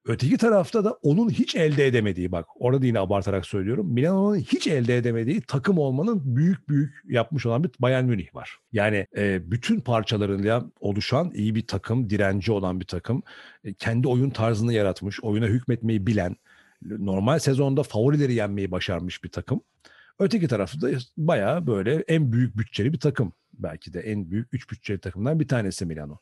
[0.06, 3.92] Öteki tarafta da onun hiç elde edemediği bak orada yine abartarak söylüyorum.
[3.92, 8.58] Milano'nun hiç elde edemediği takım olmanın büyük büyük yapmış olan bir Bayern Münih var.
[8.72, 13.22] Yani e, bütün parçalarıyla oluşan iyi bir takım, direnci olan bir takım.
[13.64, 16.36] E, kendi oyun tarzını yaratmış, oyuna hükmetmeyi bilen,
[16.82, 19.60] normal sezonda favorileri yenmeyi başarmış bir takım.
[20.18, 23.32] Öteki tarafta da bayağı böyle en büyük bütçeli bir takım.
[23.58, 26.18] Belki de en büyük 3 bütçeli takımdan bir tanesi Milano.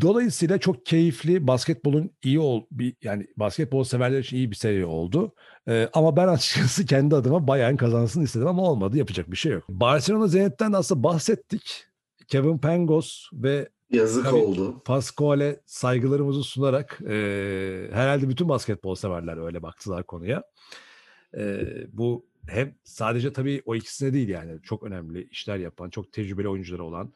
[0.00, 5.34] Dolayısıyla çok keyifli basketbolun iyi ol bir yani basketbol severler için iyi bir seri oldu.
[5.68, 8.98] Ee, ama ben açıkçası kendi adıma Bayern kazansın istedim ama olmadı.
[8.98, 9.64] Yapacak bir şey yok.
[9.68, 11.86] Barcelona Zenit'ten de aslında bahsettik.
[12.28, 14.36] Kevin Pangos ve Yazık Tabii.
[14.36, 14.82] oldu.
[14.84, 20.42] Pascual'e saygılarımızı sunarak e, herhalde bütün basketbol severler öyle baktılar konuya.
[21.36, 21.60] E,
[21.92, 26.84] bu hem sadece tabii o ikisine değil yani çok önemli işler yapan, çok tecrübeli oyuncuları
[26.84, 27.12] olan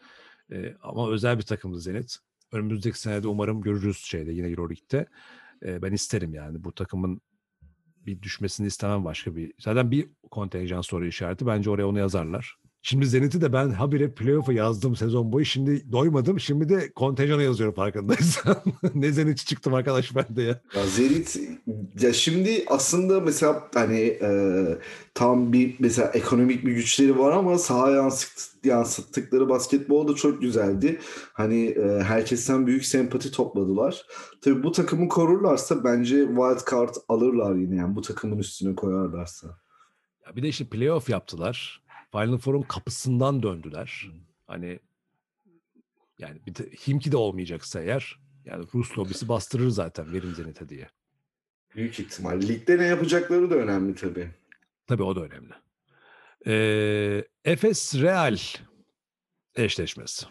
[0.53, 2.17] e, ama özel bir takımdı Zenit.
[2.53, 5.07] Önümüzdeki senede umarım görürüz şeyde yine Euroleague'de.
[5.65, 7.21] E, ben isterim yani bu takımın
[8.07, 9.53] bir düşmesini istemem başka bir.
[9.59, 11.47] Zaten bir kontenjan soru işareti.
[11.47, 12.57] Bence oraya onu yazarlar.
[12.83, 15.45] Şimdi Zenit'i de ben habire playoff'a yazdım sezon boyu.
[15.45, 16.41] Şimdi doymadım.
[16.41, 18.57] Şimdi de kontenjana yazıyorum farkındaysan.
[18.95, 20.61] ne Zenit çıktım arkadaş ben de ya.
[20.77, 21.41] Ya Zenit
[22.01, 24.31] ya şimdi aslında mesela hani e,
[25.15, 30.99] tam bir mesela ekonomik bir güçleri var ama sahaya yansıt, yansıttıkları basketbol da çok güzeldi.
[31.33, 34.07] Hani e, herkesten büyük sempati topladılar.
[34.43, 39.49] Tabii bu takımı korurlarsa bence wild card alırlar yine yani bu takımın üstüne koyarlarsa.
[40.27, 41.81] ya bir de işte playoff yaptılar.
[42.13, 44.11] Final Four'un kapısından döndüler.
[44.47, 44.81] Hani
[46.19, 50.89] yani bir de Himki de olmayacaksa eğer yani Rus lobisi bastırır zaten verin Zenit'e diye.
[51.77, 52.41] Büyük ihtimal.
[52.43, 54.31] Ligde ne yapacakları da önemli tabii.
[54.87, 55.53] Tabii o da önemli.
[56.47, 58.39] Ee, Efes Real
[59.57, 60.27] eşleşmesi.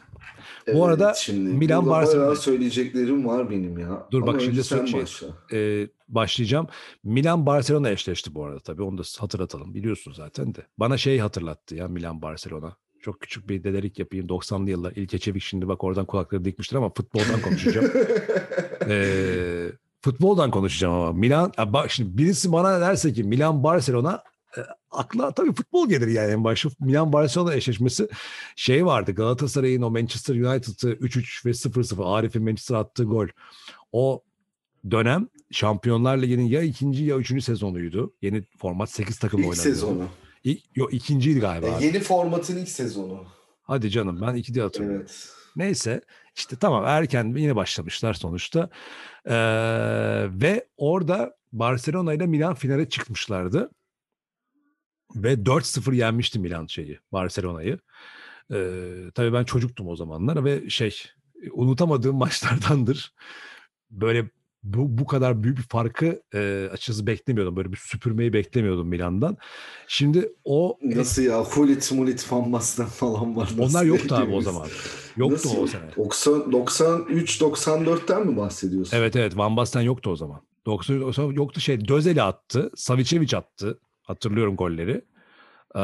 [0.74, 4.08] Bu arada şimdi Milan Barcelona- söyleyeceklerim var benim ya.
[4.12, 5.28] Dur bak Ama şimdi önce sen şey- başla.
[5.54, 6.68] Ee, başlayacağım.
[7.04, 10.66] Milan Barcelona eşleşti bu arada tabii onu da hatırlatalım biliyorsun zaten de.
[10.78, 12.76] Bana şey hatırlattı ya Milan Barcelona.
[13.02, 14.92] Çok küçük bir dedelik yapayım 90'lı yıllar.
[14.96, 17.92] İlke Çevik şimdi bak oradan kulakları dikmiştir ama futboldan konuşacağım.
[18.90, 24.29] Ee, futboldan konuşacağım ama Milan bak şimdi birisi bana derse ki Milan Barcelona e,
[24.92, 26.70] akla tabii futbol gelir yani en başta.
[26.80, 28.10] Milan Barcelona eşleşmesi
[28.56, 33.28] şey vardı Galatasaray'ın o Manchester United'ı 3-3 ve 0-0 Arif'in Manchester attığı gol.
[33.92, 34.24] O
[34.92, 38.14] dönem Şampiyonlar Ligi'nin ya ikinci ya üçüncü sezonuydu.
[38.22, 39.74] Yeni format 8 takım İlk oynanıyor.
[39.74, 40.08] sezonu.
[40.44, 41.68] İlk, yok ikinciydi galiba.
[41.82, 43.26] E, yeni formatın ilk sezonu.
[43.62, 45.02] Hadi canım ben iki diye hatırlıyorum.
[45.02, 45.30] Evet.
[45.56, 46.02] Neyse
[46.36, 48.70] işte tamam erken yine başlamışlar sonuçta.
[49.26, 49.34] Ee,
[50.32, 53.70] ve orada Barcelona ile Milan finale çıkmışlardı.
[55.16, 57.80] Ve 4-0 yenmişti Milan şeyi Barcelona'yı.
[58.54, 60.96] Ee, tabii ben çocuktum o zamanlar ve şey
[61.52, 63.14] unutamadığım maçlardandır.
[63.92, 64.30] Böyle
[64.64, 67.56] bu, bu kadar büyük bir farkı e, açıkçası beklemiyordum.
[67.56, 69.38] Böyle bir süpürmeyi beklemiyordum Milan'dan.
[69.88, 71.44] Şimdi o Nasıl ya?
[71.44, 73.44] Hulit Mulit Van Basten falan var.
[73.44, 74.68] Nasıl onlar yoktu abi o zaman.
[75.18, 75.64] Yoktu Nasıl?
[75.64, 75.96] o sene.
[75.98, 78.98] 90, 93 94'ten mi bahsediyorsun?
[78.98, 80.42] Evet evet Van Basten yoktu o zaman.
[80.66, 82.72] 90 o zaman yoktu şey Dözeli attı.
[82.76, 83.80] Savicevic attı.
[84.10, 85.02] Hatırlıyorum golleri.
[85.76, 85.80] Ee,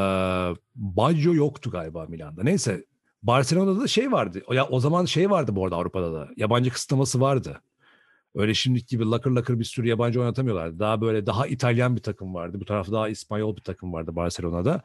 [0.76, 2.44] Baggio yoktu galiba Milan'da.
[2.44, 2.86] Neyse
[3.24, 4.42] Barcelona'da da şey vardı.
[4.52, 6.30] Ya o zaman şey vardı bu arada Avrupa'da da.
[6.38, 7.62] Yabancı kısıtlaması vardı.
[8.36, 10.80] Öyle şimdiki gibi lakır lakır bir sürü yabancı oynatamıyorlardı.
[10.80, 12.60] Daha böyle daha İtalyan bir takım vardı.
[12.60, 14.82] Bu tarafta daha İspanyol bir takım vardı Barcelona'da.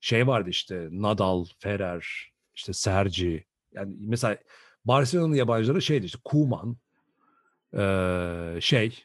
[0.00, 3.44] Şey vardı işte Nadal, Ferrer, işte Sergi.
[3.72, 4.38] Yani mesela
[4.84, 6.76] Barcelona'nın yabancıları şeydi işte Koeman,
[7.76, 9.04] ee, şey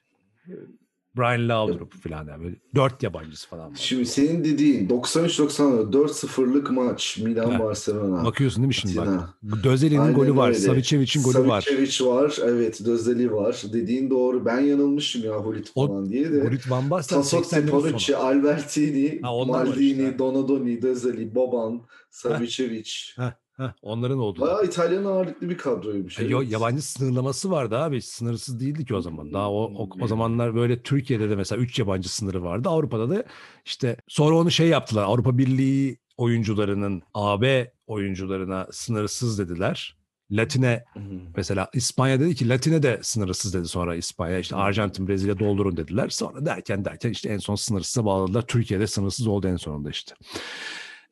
[1.19, 3.77] Brian Laudrup falan yani böyle dört yabancısı falan var.
[3.79, 7.59] Şimdi senin dediğin 93-94 4-0'lık maç Milan Ha.
[7.59, 8.25] Barcelona.
[8.25, 9.29] Bakıyorsun değil mi şimdi bak.
[9.63, 10.53] Dözeli'nin golü var.
[10.53, 11.61] Savicevic'in golü var.
[11.61, 12.37] Savicevic var.
[12.45, 13.63] Evet Dözeli var.
[13.73, 14.45] Dediğin doğru.
[14.45, 16.41] Ben yanılmışım ya Hulit O- falan diye de.
[16.41, 18.15] Hulit Van Basten Tassotti, 80'lerin Panucci.
[18.17, 20.19] Albertini, Ha, Maldini, işte.
[20.19, 22.91] Donadoni, Dözeli, Boban, Savicevic.
[23.15, 24.41] Heh, heh, onların oldu.
[24.41, 26.19] Bayağı İtalyan ağırlıklı bir kadroymuş.
[26.19, 26.51] E, yo- evet.
[26.51, 28.01] yabancı sınırlaması vardı abi.
[28.01, 29.33] Sınırsız değildi ki o zaman.
[29.33, 32.69] Daha o, o, o zamanlar böyle Türkiye'de de mesela 3 yabancı sınırı vardı.
[32.69, 33.23] Avrupa'da da
[33.65, 35.03] işte sonra onu şey yaptılar.
[35.03, 39.99] Avrupa Birliği oyuncularının AB oyuncularına sınırsız dediler.
[40.31, 40.99] Latine hı.
[41.35, 44.39] mesela İspanya dedi ki Latine de sınırsız dedi sonra İspanya.
[44.39, 46.09] işte Arjantin, Brezilya doldurun dediler.
[46.09, 48.41] Sonra derken derken işte en son sınırsıza bağladılar.
[48.41, 50.15] Türkiye'de sınırsız oldu en sonunda işte.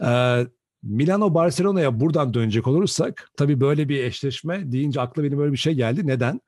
[0.03, 0.47] Ee,
[0.83, 5.73] Milano Barcelona'ya buradan dönecek olursak tabii böyle bir eşleşme deyince akla benim böyle bir şey
[5.73, 6.07] geldi.
[6.07, 6.41] Neden?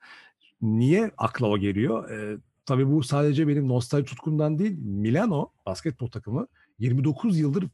[0.62, 2.10] Niye akla o geliyor?
[2.10, 4.78] Ee, tabii bu sadece benim nostalji tutkumdan değil.
[4.78, 6.46] Milano basketbol takımı
[6.78, 7.64] 29 yıldır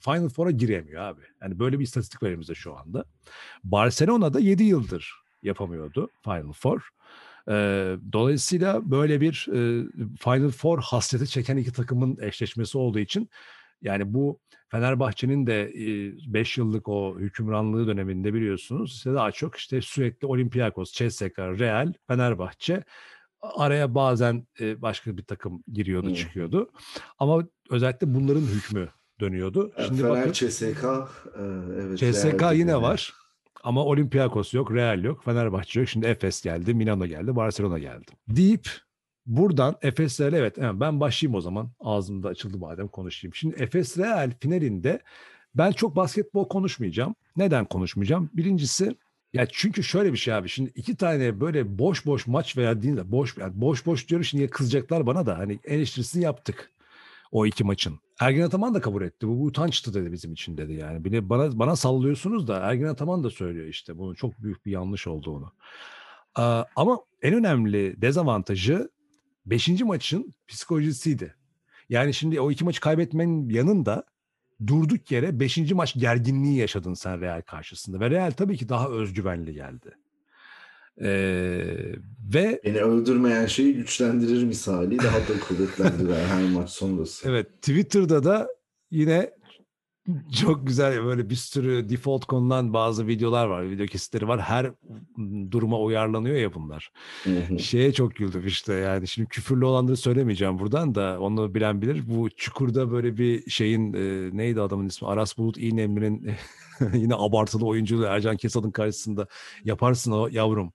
[0.00, 1.20] Final Four'a giremiyor abi.
[1.42, 3.04] Yani böyle bir istatistik var elimizde şu anda.
[3.64, 6.88] Barcelona'da 7 yıldır yapamıyordu Final Four.
[7.48, 7.52] E,
[8.12, 9.86] dolayısıyla böyle bir e,
[10.18, 13.30] Final Four hasreti çeken iki takımın eşleşmesi olduğu için
[13.82, 15.72] yani bu Fenerbahçe'nin de
[16.26, 22.84] 5 yıllık o hükümranlığı döneminde biliyorsunuz işte daha çok işte sürekli Olympiakos, CSKA, Real, Fenerbahçe
[23.42, 26.70] araya bazen başka bir takım giriyordu, çıkıyordu.
[27.18, 28.88] Ama özellikle bunların hükmü
[29.20, 29.72] dönüyordu.
[29.86, 30.84] Şimdi Fener, bakın, CSK,
[31.76, 31.98] evet.
[31.98, 33.12] CSK yine var.
[33.64, 35.88] Ama Olympiakos yok, Real yok, Fenerbahçe yok.
[35.88, 38.10] Şimdi Efes geldi, Milano geldi, Barcelona geldi.
[38.28, 38.68] Deyip
[39.26, 41.70] buradan Efes Real evet ben başlayayım o zaman.
[41.80, 43.34] Ağzımda açıldı madem konuşayım.
[43.34, 45.00] Şimdi Efes Real finalinde
[45.54, 47.14] ben çok basketbol konuşmayacağım.
[47.36, 48.30] Neden konuşmayacağım?
[48.32, 48.96] Birincisi
[49.32, 50.48] ya çünkü şöyle bir şey abi.
[50.48, 55.06] Şimdi iki tane böyle boş boş maç verdiğinde boş yani boş boş diyorum şimdi kızacaklar
[55.06, 56.72] bana da hani eleştirisini yaptık
[57.32, 58.00] o iki maçın.
[58.20, 59.28] Ergin Ataman da kabul etti.
[59.28, 61.04] Bu, bu utançtı dedi bizim için dedi yani.
[61.04, 65.06] Bile bana bana sallıyorsunuz da Ergin Ataman da söylüyor işte bunun çok büyük bir yanlış
[65.06, 65.52] olduğunu.
[66.38, 66.42] Ee,
[66.76, 68.90] ama en önemli dezavantajı
[69.46, 71.34] beşinci maçın psikolojisiydi.
[71.88, 74.04] Yani şimdi o iki maçı kaybetmenin yanında
[74.66, 78.00] durduk yere beşinci maç gerginliği yaşadın sen Real karşısında.
[78.00, 79.96] Ve Real tabii ki daha özgüvenli geldi.
[81.00, 81.06] Ee,
[82.34, 87.28] ve Beni öldürmeyen şeyi güçlendirir misali daha da kuvvetlendiler her maç sonrası.
[87.28, 88.48] Evet Twitter'da da
[88.90, 89.30] yine
[90.42, 93.70] çok güzel böyle bir sürü default konulan bazı videolar var.
[93.70, 94.40] Video kesitleri var.
[94.40, 94.72] Her
[95.50, 96.92] duruma uyarlanıyor ya bunlar.
[97.58, 102.02] Şeye çok güldüm işte yani şimdi küfürlü olanları söylemeyeceğim buradan da onu bilen bilir.
[102.06, 105.08] Bu çukurda böyle bir şeyin e, neydi adamın ismi?
[105.08, 106.30] Aras Bulut İğnemli'nin
[106.94, 109.26] yine abartılı oyunculuğu Ercan Kesal'ın karşısında
[109.64, 110.72] yaparsın o yavrum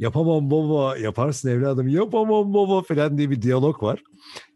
[0.00, 4.02] yapamam baba yaparsın evladım yapamam baba falan diye bir diyalog var.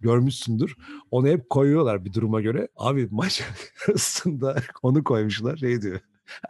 [0.01, 0.77] Görmüşsündür.
[1.11, 2.69] Onu hep koyuyorlar bir duruma göre.
[2.77, 3.43] Abi maç
[3.89, 6.01] arasında onu koymuşlar şey diyor.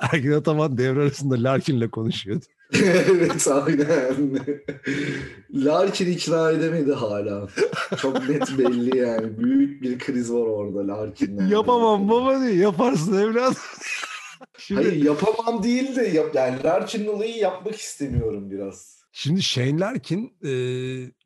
[0.00, 2.44] Ergin Ataman devre arasında Larkin'le konuşuyordu.
[2.84, 4.40] evet aynen.
[5.54, 7.48] Larkin ikna edemedi hala.
[7.96, 9.38] Çok net belli yani.
[9.38, 11.48] Büyük bir kriz var orada Larkin'le.
[11.50, 12.52] Yapamam baba diyor.
[12.52, 13.56] Yaparsın evladım.
[14.58, 14.82] Şimdi...
[14.82, 19.04] Hayır yapamam değil de yap, yani Larkin'in olayı yapmak istemiyorum biraz.
[19.12, 20.50] Şimdi Shane Larkin e,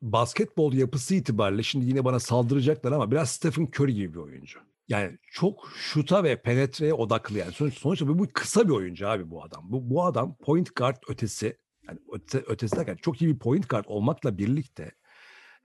[0.01, 4.59] basketbol yapısı itibariyle şimdi yine bana saldıracaklar ama biraz Stephen Curry gibi bir oyuncu.
[4.87, 7.51] Yani çok şuta ve penetreye odaklı yani.
[7.51, 9.63] Sonuç, sonuçta bu, bu kısa bir oyuncu abi bu adam.
[9.71, 13.85] Bu, bu adam point guard ötesi yani öte, ötesi derken çok iyi bir point guard
[13.87, 14.91] olmakla birlikte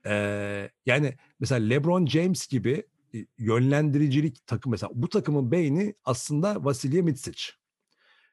[0.07, 0.15] e,
[0.87, 2.83] yani mesela LeBron James gibi
[3.39, 7.43] yönlendiricilik takım mesela bu takımın beyni aslında Vasilya Mitsic.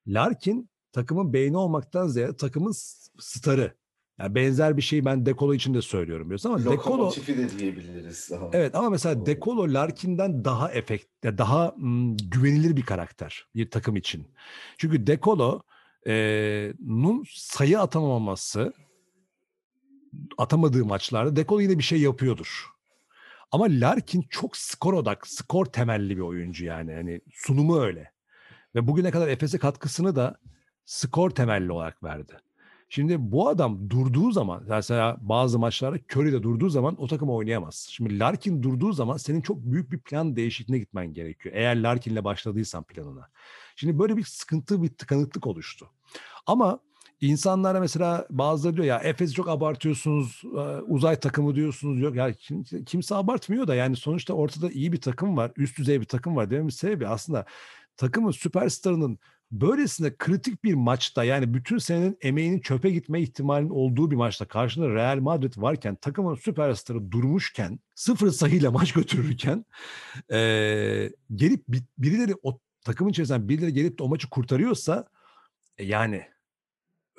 [0.07, 2.73] Larkin takımın beyni olmaktan ziyade takımın
[3.19, 3.75] starı.
[4.19, 8.49] Yani benzer bir şeyi ben Dekolo için de söylüyorum biliyorsun ama Dekolo de diyebiliriz daha.
[8.53, 14.27] Evet ama mesela Dekolo Larkin'den daha efekt daha m, güvenilir bir karakter bir takım için.
[14.77, 15.61] Çünkü Dekolo
[16.07, 18.73] e, nun sayı atamaması
[20.37, 22.65] atamadığı maçlarda Dekolo yine bir şey yapıyordur.
[23.51, 26.93] Ama Larkin çok skor odak, skor temelli bir oyuncu yani.
[26.93, 28.11] Hani sunumu öyle.
[28.75, 30.37] Ve bugüne kadar Efes'e katkısını da
[30.85, 32.33] skor temelli olarak verdi.
[32.89, 37.87] Şimdi bu adam durduğu zaman mesela bazı maçlarda Curry de durduğu zaman o takım oynayamaz.
[37.91, 41.55] Şimdi Larkin durduğu zaman senin çok büyük bir plan değişikliğine gitmen gerekiyor.
[41.55, 43.29] Eğer Larkin'le başladıysan planına.
[43.75, 45.89] Şimdi böyle bir sıkıntı bir tıkanıklık oluştu.
[46.45, 46.79] Ama
[47.21, 50.43] insanlara mesela bazıları diyor ya Efes'i çok abartıyorsunuz,
[50.87, 52.01] uzay takımı diyorsunuz.
[52.01, 52.33] Yok ya
[52.85, 56.49] kimse abartmıyor da yani sonuçta ortada iyi bir takım var, üst düzey bir takım var
[56.49, 57.45] dememin sebebi aslında
[57.97, 59.19] takımın süperstarının
[59.51, 64.89] böylesine kritik bir maçta yani bütün senenin emeğinin çöpe gitme ihtimalinin olduğu bir maçta karşında
[64.89, 69.65] Real Madrid varken takımın süperstarı durmuşken sıfır sayıyla maç götürürken
[70.31, 71.63] e, gelip
[71.97, 75.07] birileri o takımın içerisinden birileri gelip de o maçı kurtarıyorsa
[75.77, 76.23] e, yani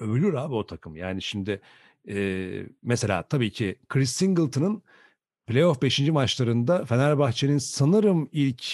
[0.02, 0.96] övülür abi o takım.
[0.96, 1.60] Yani şimdi
[2.08, 4.82] e, mesela tabii ki Chris Singleton'ın
[5.46, 6.00] playoff 5.
[6.00, 8.64] maçlarında Fenerbahçe'nin sanırım ilk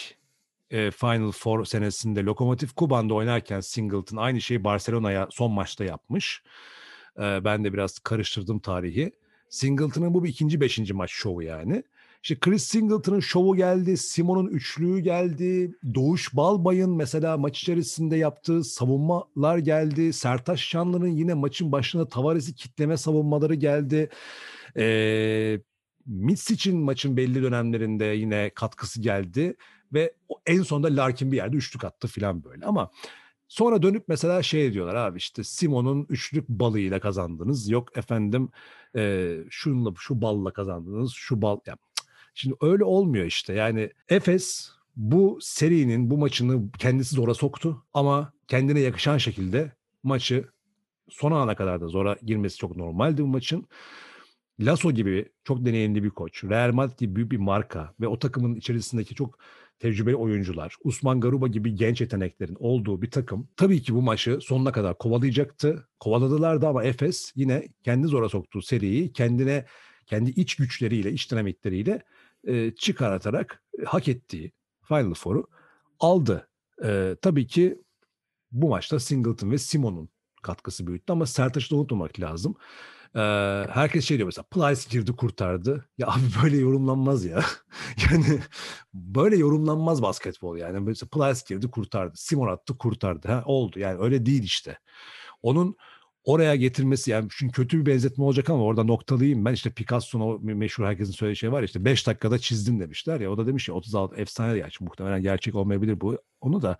[0.71, 6.43] e, Final Four senesinde Lokomotiv Kuban'da oynarken Singleton aynı şeyi Barcelona'ya son maçta yapmış.
[7.19, 9.13] E, ben de biraz karıştırdım tarihi.
[9.49, 11.83] Singleton'ın bu bir ikinci beşinci maç şovu yani.
[12.23, 19.59] İşte Chris Singleton'ın şovu geldi, Simon'un üçlüğü geldi, Doğuş Balbay'ın mesela maç içerisinde yaptığı savunmalar
[19.59, 24.11] geldi, Sertaş Şanlı'nın yine maçın başına Tavares'i kitleme savunmaları geldi.
[24.77, 25.61] Ee,
[26.07, 29.57] Mitsic'in maçın belli dönemlerinde yine katkısı geldi
[29.93, 30.15] ve
[30.47, 32.91] en sonunda Larkin bir yerde üçlük attı falan böyle ama
[33.49, 38.51] sonra dönüp mesela şey diyorlar abi işte Simon'un üçlük balıyla kazandınız yok efendim
[38.97, 41.77] e, şunla şu balla kazandınız şu bal ya
[42.39, 48.81] şimdi öyle olmuyor işte yani Efes bu serinin bu maçını kendisi zora soktu ama kendine
[48.81, 49.73] yakışan şekilde
[50.03, 50.45] maçı
[51.09, 53.67] son ana kadar da zora girmesi çok normaldi bu maçın.
[54.61, 58.55] Lasso gibi çok deneyimli bir koç, Real Madrid gibi büyük bir marka ve o takımın
[58.55, 59.39] içerisindeki çok
[59.79, 64.73] tecrübeli oyuncular, Usman Garuba gibi genç yeteneklerin olduğu bir takım tabii ki bu maçı sonuna
[64.73, 65.89] kadar kovalayacaktı.
[66.01, 69.65] Kovaladılar da ama Efes yine kendi zora soktuğu seriyi kendine
[70.07, 72.03] kendi iç güçleriyle, iç dinamikleriyle
[72.45, 74.53] e, çıkartarak e, hak ettiği
[74.89, 75.47] Final Four'u
[76.01, 76.49] aldı.
[76.85, 77.83] E, tabii ki
[78.53, 80.09] bu maçta Singleton ve Simon'un
[80.43, 82.57] katkısı büyüttü ama Sertaç'ı unutmamak lazım.
[83.17, 83.21] Ee,
[83.71, 85.89] herkes şey diyor mesela Plyce girdi kurtardı.
[85.99, 87.45] Ya abi böyle yorumlanmaz ya.
[88.11, 88.41] yani
[88.95, 90.81] böyle yorumlanmaz basketbol yani.
[90.81, 92.13] Mesela Plyce girdi kurtardı.
[92.17, 93.29] Simon attı kurtardı.
[93.29, 94.79] Ha, oldu yani öyle değil işte.
[95.43, 95.77] Onun
[96.25, 100.39] oraya getirmesi yani çünkü kötü bir benzetme olacak ama orada noktalıyım ben işte Picasso'nun o
[100.41, 103.69] meşhur herkesin söylediği şey var ya işte 5 dakikada çizdim demişler ya o da demiş
[103.69, 106.77] ya 36 efsane ya muhtemelen gerçek olmayabilir bu onu da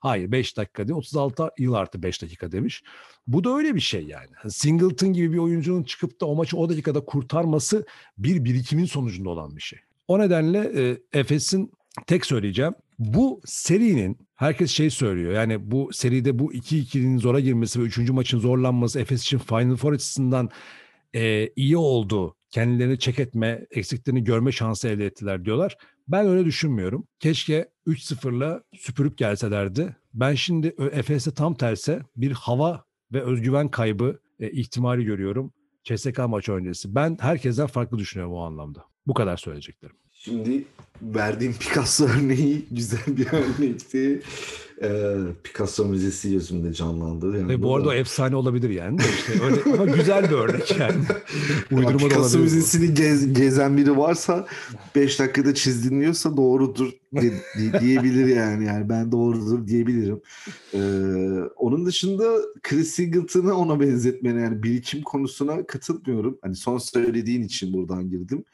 [0.00, 2.82] hayır 5 dakika değil 36 yıl artı 5 dakika demiş.
[3.26, 4.30] Bu da öyle bir şey yani.
[4.34, 7.86] Hani Singleton gibi bir oyuncunun çıkıp da o maçı o dakikada kurtarması
[8.18, 9.78] bir birikimin sonucunda olan bir şey.
[10.08, 11.72] O nedenle e, Efes'in
[12.06, 15.32] tek söyleyeceğim bu serinin herkes şey söylüyor.
[15.32, 17.98] Yani bu seride bu 2-2'nin zora girmesi ve 3.
[18.10, 20.50] maçın zorlanması Efes için Final Four açısından
[21.14, 22.36] e, iyi oldu.
[22.50, 25.76] Kendilerini çek etme, eksiklerini görme şansı elde ettiler diyorlar.
[26.08, 27.06] Ben öyle düşünmüyorum.
[27.18, 29.96] Keşke 3-0'la süpürüp gelselerdi.
[30.14, 35.52] Ben şimdi Efes'e tam terse bir hava ve özgüven kaybı e, ihtimali görüyorum.
[35.84, 36.94] CSK maçı öncesi.
[36.94, 38.84] Ben herkesten farklı düşünüyorum o anlamda.
[39.06, 39.96] Bu kadar söyleyeceklerim.
[40.24, 40.64] Şimdi
[41.02, 44.22] verdiğim Picasso örneği güzel bir örnekti.
[44.82, 47.38] Ee, Picasso Müzesi gözümde canlandı.
[47.38, 47.94] Yani Ve bu arada da...
[47.94, 49.00] efsane olabilir yani.
[49.00, 50.94] İşte öyle, ama güzel bir örnek yani.
[51.72, 54.46] Uydurma Picasso Müzesi'ni gez, gezen biri varsa
[54.94, 58.66] 5 dakikada çizdiğiniyorsa doğrudur de, de, diyebilir yani.
[58.66, 58.88] yani.
[58.88, 60.20] Ben doğrudur diyebilirim.
[60.74, 60.78] Ee,
[61.56, 62.24] onun dışında
[62.62, 66.38] Chris Singleton'ı ona benzetmene yani birikim konusuna katılmıyorum.
[66.42, 68.44] Hani son söylediğin için buradan girdim.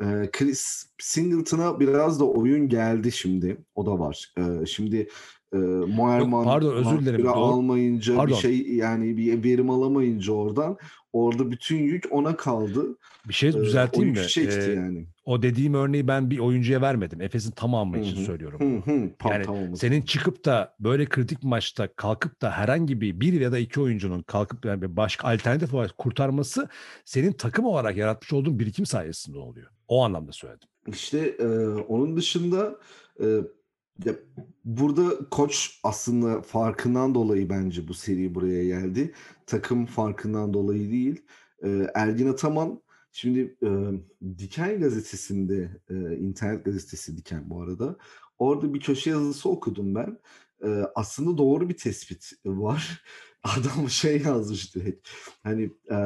[0.00, 3.56] Ee, Chris Singleton'a biraz da oyun geldi şimdi.
[3.74, 4.34] O da var.
[4.38, 5.08] Ee, şimdi
[5.52, 7.28] e, Moerman pardon özür dilerim.
[7.28, 8.36] almayınca pardon.
[8.36, 10.78] bir şey yani bir verim alamayınca oradan
[11.12, 12.98] orada bütün yük ona kaldı.
[13.28, 14.26] Bir şey düzelteyim ee, mi?
[14.28, 15.06] Çekti ee, yani.
[15.24, 17.20] O dediğim örneği ben bir oyuncuya vermedim.
[17.20, 18.24] Efes'in tamamı için Hı-hı.
[18.24, 18.82] söylüyorum.
[18.86, 19.10] Hı-hı.
[19.30, 23.80] Yani senin çıkıp da böyle kritik maçta kalkıp da herhangi bir bir ya da iki
[23.80, 26.68] oyuncunun kalkıp yani başka alternatif olarak kurtarması
[27.04, 29.70] senin takım olarak yaratmış olduğun birikim sayesinde oluyor.
[29.92, 30.68] O anlamda söyledim.
[30.86, 32.78] İşte e, onun dışında
[33.20, 33.26] e,
[34.04, 34.14] ya,
[34.64, 39.14] burada koç aslında farkından dolayı bence bu seri buraya geldi.
[39.46, 41.22] Takım farkından dolayı değil.
[41.64, 43.68] E, Ergin Ataman şimdi e,
[44.38, 47.96] Diken gazetesinde, e, internet gazetesi Diken bu arada.
[48.38, 50.18] Orada bir köşe yazısı okudum ben.
[50.64, 53.04] E, aslında doğru bir tespit var.
[53.42, 55.08] Adam şey yazmış direkt.
[55.42, 55.96] Hani e,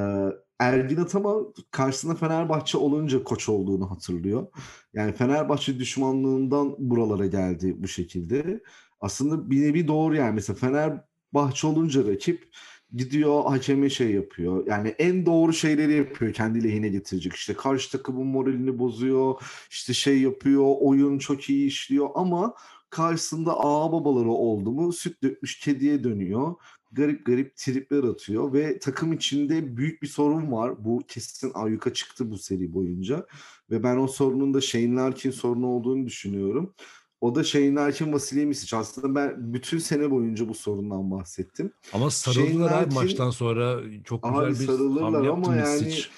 [0.59, 4.47] Ergin Ataman karşısında Fenerbahçe olunca koç olduğunu hatırlıyor.
[4.95, 8.63] Yani Fenerbahçe düşmanlığından buralara geldi bu şekilde.
[9.01, 10.35] Aslında bir nevi doğru yani.
[10.35, 12.49] Mesela Fenerbahçe olunca rakip
[12.95, 14.67] gidiyor hakeme şey yapıyor.
[14.67, 17.33] Yani en doğru şeyleri yapıyor kendi lehine getirecek.
[17.33, 19.43] İşte karşı takımın moralini bozuyor.
[19.71, 20.75] İşte şey yapıyor.
[20.81, 22.55] Oyun çok iyi işliyor ama
[22.91, 26.55] karşısında ağa babaları oldu mu süt dökmüş kediye dönüyor
[26.97, 30.85] garip garip tripler atıyor ve takım içinde büyük bir sorun var.
[30.85, 33.27] Bu kesin ayyuka çıktı bu seri boyunca
[33.71, 36.75] ve ben o sorunun da Shane Larkin sorunu olduğunu düşünüyorum.
[37.21, 38.77] O da Shane Larkin Vasilya Misic.
[38.77, 41.73] Aslında ben bütün sene boyunca bu sorundan bahsettim.
[41.93, 46.09] Ama sarıldılar Larkin, maçtan sonra çok güzel bir sarılırlar ama yani Misic.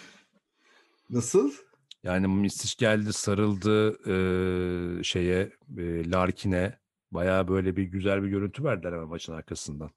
[1.11, 1.51] nasıl?
[2.03, 6.79] Yani Misic geldi sarıldı e, şeye e, Larkin'e
[7.11, 9.91] bayağı böyle bir güzel bir görüntü verdiler hemen maçın arkasından.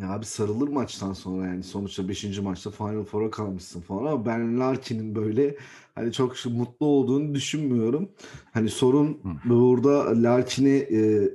[0.00, 2.38] Ya abi sarılır maçtan sonra yani sonuçta 5.
[2.38, 5.56] maçta Final Four'a kalmışsın falan ama ben Larkin'in böyle
[5.94, 8.08] hani çok mutlu olduğunu düşünmüyorum.
[8.52, 11.30] Hani sorun burada Larkin'i e,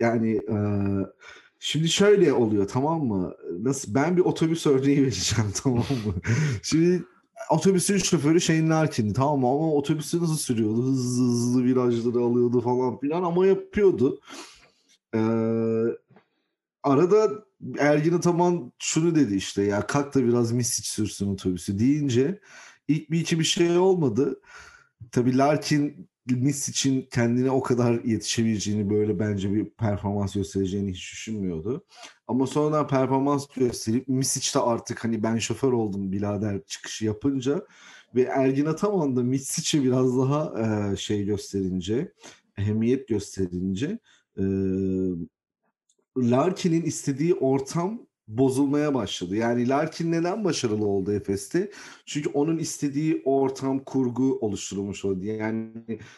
[0.00, 0.56] yani e,
[1.58, 3.34] şimdi şöyle oluyor tamam mı?
[3.60, 6.14] Nasıl ben bir otobüs örneği vereceğim tamam mı?
[6.62, 7.04] şimdi
[7.50, 9.46] otobüsün şoförü Shane Larkin'di tamam mı?
[9.46, 10.82] Ama otobüsü nasıl sürüyordu?
[10.82, 14.20] Hızlı hızlı virajları alıyordu falan filan ama yapıyordu.
[15.14, 15.18] Ee,
[16.82, 22.40] arada Ergin Ataman şunu dedi işte ya kalk da biraz Misic sürsün otobüsü deyince
[22.88, 24.40] ilk bir iki bir şey olmadı.
[25.12, 31.84] Tabii Larkin Misic'in kendine o kadar yetişebileceğini böyle bence bir performans göstereceğini hiç düşünmüyordu.
[32.26, 37.66] Ama sonradan performans gösterip Misic de artık hani ben şoför oldum birader çıkışı yapınca
[38.14, 42.12] ve Ergin Ataman da Misic'e biraz daha e, şey gösterince
[42.58, 43.98] ehemmiyet gösterince
[44.38, 44.44] e,
[46.16, 49.36] Larkin'in istediği ortam bozulmaya başladı.
[49.36, 51.70] Yani Larkin neden başarılı oldu Efes'te?
[52.06, 55.24] Çünkü onun istediği ortam, kurgu oluşturulmuş oldu.
[55.24, 55.72] Yani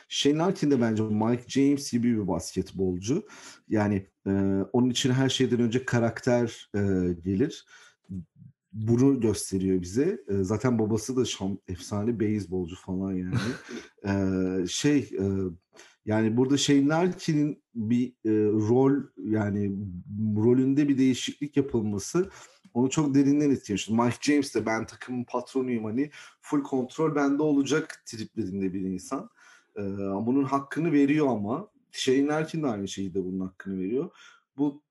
[0.08, 3.26] Shane Larkin de bence Mike James gibi bir basketbolcu.
[3.68, 4.30] Yani e,
[4.72, 6.80] onun için her şeyden önce karakter e,
[7.24, 7.66] gelir.
[8.72, 10.24] Bunu gösteriyor bize.
[10.28, 13.34] E, zaten babası da şam, efsane beyzbolcu falan yani.
[14.62, 15.24] e, şey e,
[16.06, 19.72] yani burada Shane Larkin'in bir e, rol yani
[20.36, 22.30] rolünde bir değişiklik yapılması
[22.74, 23.88] onu çok derinden etkilemiş.
[23.88, 29.30] Mike James de ben takımın patronuyum hani full kontrol bende olacak triplerinde bir insan.
[29.76, 29.82] E,
[30.26, 34.10] bunun hakkını veriyor ama Shane Larkin de aynı şeyi de bunun hakkını veriyor.
[34.56, 34.82] Bu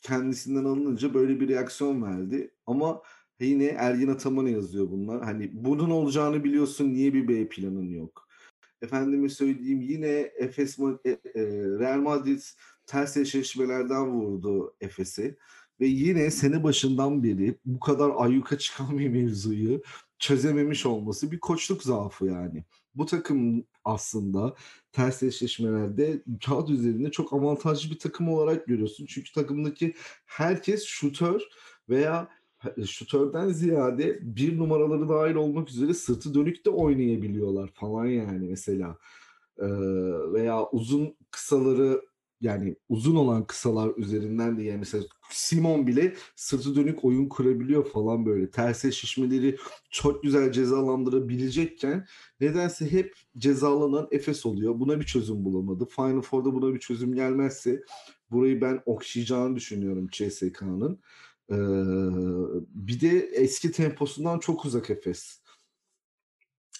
[0.00, 2.54] kendisinden alınınca böyle bir reaksiyon verdi.
[2.66, 3.02] Ama
[3.40, 5.24] yine Ergin Ataman'a yazıyor bunlar.
[5.24, 8.27] Hani bunun olacağını biliyorsun niye bir B planın yok?
[8.82, 11.18] Efendime söyleyeyim yine Efes e, e,
[11.78, 12.40] Real Madrid
[12.86, 15.38] ters eşleşmelerden vurdu Efes'i.
[15.80, 19.82] Ve yine sene başından beri bu kadar ayyuka çıkan bir mevzuyu
[20.18, 22.64] çözememiş olması bir koçluk zaafı yani.
[22.94, 24.54] Bu takım aslında
[24.92, 29.06] ters eşleşmelerde kağıt üzerinde çok avantajlı bir takım olarak görüyorsun.
[29.06, 29.94] Çünkü takımdaki
[30.26, 31.40] herkes şutör
[31.88, 32.28] veya
[32.86, 38.98] şutörden ziyade bir numaraları dahil olmak üzere sırtı dönük de oynayabiliyorlar falan yani mesela.
[39.58, 39.66] Ee,
[40.32, 42.02] veya uzun kısaları
[42.40, 48.26] yani uzun olan kısalar üzerinden de yani mesela Simon bile sırtı dönük oyun kurabiliyor falan
[48.26, 48.50] böyle.
[48.50, 49.56] Terse şişmeleri
[49.90, 52.06] çok güzel cezalandırabilecekken
[52.40, 54.80] nedense hep cezalanan Efes oluyor.
[54.80, 55.86] Buna bir çözüm bulamadı.
[55.86, 57.82] Final Four'da buna bir çözüm gelmezse
[58.30, 61.00] burayı ben okşayacağını düşünüyorum CSK'nın.
[61.50, 61.56] Ee,
[62.74, 65.40] bir de eski temposundan çok uzak Efes.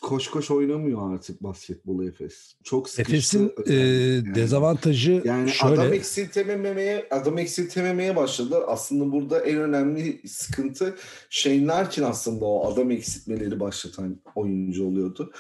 [0.01, 2.55] Koş koş oynamıyor artık basketbolu Efes.
[2.65, 3.13] Çok sıkıştı.
[3.13, 4.35] Efes'in e, yani.
[4.35, 5.81] dezavantajı yani şöyle.
[5.81, 8.65] adam eksiltememeye adam eksiltememeye başladı.
[8.67, 10.97] Aslında burada en önemli sıkıntı
[11.31, 15.33] Shane Larkin aslında o adam eksiltmeleri başlatan oyuncu oluyordu.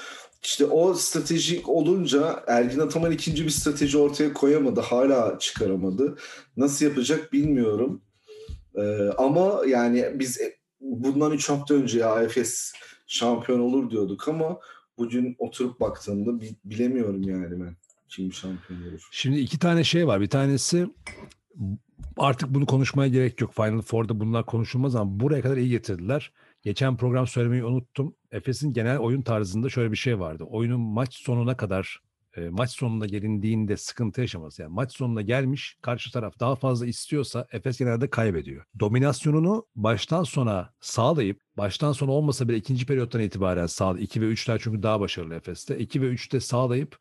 [0.42, 4.80] İşte o stratejik olunca Ergin Ataman ikinci bir strateji ortaya koyamadı.
[4.80, 6.18] Hala çıkaramadı.
[6.56, 8.02] Nasıl yapacak bilmiyorum.
[8.78, 10.40] Ee, ama yani biz
[10.80, 12.72] bundan 3 hafta önce ya Efes
[13.06, 14.58] şampiyon olur diyorduk ama
[14.98, 17.76] bugün oturup baktığımda bilemiyorum yani ben
[18.08, 19.08] kim şampiyon olur.
[19.10, 20.20] Şimdi iki tane şey var.
[20.20, 20.86] Bir tanesi
[22.16, 23.54] artık bunu konuşmaya gerek yok.
[23.54, 26.32] Final Four'da bunlar konuşulmaz ama buraya kadar iyi getirdiler.
[26.62, 28.14] Geçen program söylemeyi unuttum.
[28.30, 30.44] Efes'in genel oyun tarzında şöyle bir şey vardı.
[30.44, 32.00] Oyunun maç sonuna kadar
[32.38, 34.62] e, maç sonuna gelindiğinde sıkıntı yaşaması.
[34.62, 38.64] Yani maç sonuna gelmiş karşı taraf daha fazla istiyorsa Efes genelde kaybediyor.
[38.80, 44.58] Dominasyonunu baştan sona sağlayıp baştan sona olmasa bile ikinci periyottan itibaren sağlayıp 2 ve 3'ler
[44.62, 45.78] çünkü daha başarılı Efes'te.
[45.78, 46.98] 2 ve 3'te sağlayıp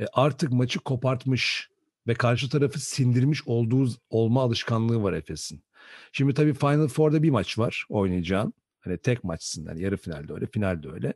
[0.00, 1.68] e, artık maçı kopartmış
[2.06, 5.64] ve karşı tarafı sindirmiş olduğu olma alışkanlığı var Efes'in.
[6.12, 8.52] Şimdi tabii Final Four'da bir maç var oynayacağın.
[8.80, 11.14] Hani tek maçsın yani yarı finalde öyle, finalde öyle.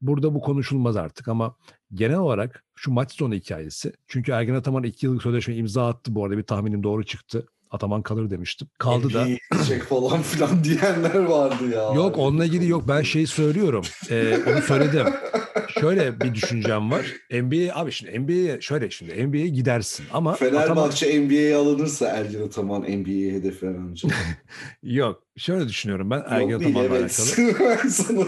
[0.00, 1.56] Burada bu konuşulmaz artık ama
[1.94, 3.92] genel olarak şu maç sonu hikayesi.
[4.08, 7.46] Çünkü Ergen Ataman iki yıllık sözleşme imza attı bu arada bir tahminim doğru çıktı.
[7.70, 8.68] Ataman kalır demiştim.
[8.78, 9.26] Kaldı NBA da.
[9.52, 11.82] Gidecek falan filan diyenler vardı ya.
[11.94, 13.84] Yok onunla ilgili yok ben şey söylüyorum.
[14.10, 15.06] Ee, onu söyledim.
[15.80, 17.06] Şöyle bir düşüncem var.
[17.32, 21.26] NBA abi şimdi NBA'ye şöyle şimdi NBA'ye gidersin ama Fenerbahçe Ataman...
[21.26, 24.12] NBA'ye alınırsa Ergin Ataman NBA'ye hedefler ancak.
[24.82, 27.20] yok şöyle düşünüyorum ben Ergin Ataman'la evet.
[27.20, 28.26] alakalı.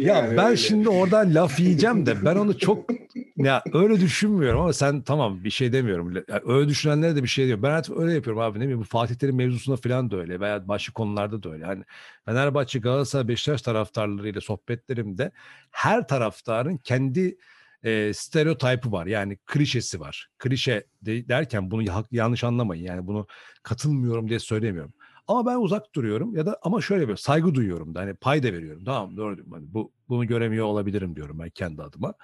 [0.00, 0.56] Ya yani ben öyle.
[0.56, 2.90] şimdi oradan laf yiyeceğim de ben onu çok
[3.36, 6.14] ya öyle düşünmüyorum ama sen tamam bir şey demiyorum.
[6.14, 7.62] Yani öyle düşünenlere de bir şey diyorum.
[7.62, 10.68] Ben artık öyle yapıyorum abi ne bileyim bu Fatih Terim mevzusunda falan da öyle veya
[10.68, 11.64] başka konularda da öyle.
[11.64, 11.84] Hani
[12.24, 15.32] Fenerbahçe, Galatasaray, Beşiktaş taraftarlarıyla sohbetlerimde
[15.70, 17.36] her taraftarın kendi
[17.82, 19.06] e, stereotipı var.
[19.06, 20.28] Yani klişesi var.
[20.38, 22.84] Klişe de, derken bunu yanlış anlamayın.
[22.84, 23.26] Yani bunu
[23.62, 24.92] katılmıyorum diye söylemiyorum.
[25.28, 28.52] Ama ben uzak duruyorum ya da ama şöyle bir saygı duyuyorum da hani pay da
[28.52, 28.84] veriyorum.
[28.84, 29.52] Tamam doğru diyorum.
[29.52, 32.14] Hani bu bunu göremiyor olabilirim diyorum ben kendi adıma.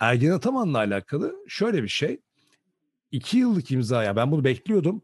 [0.00, 2.20] Ergen Ataman'la alakalı şöyle bir şey.
[3.10, 5.02] İki yıllık imza ya ben bunu bekliyordum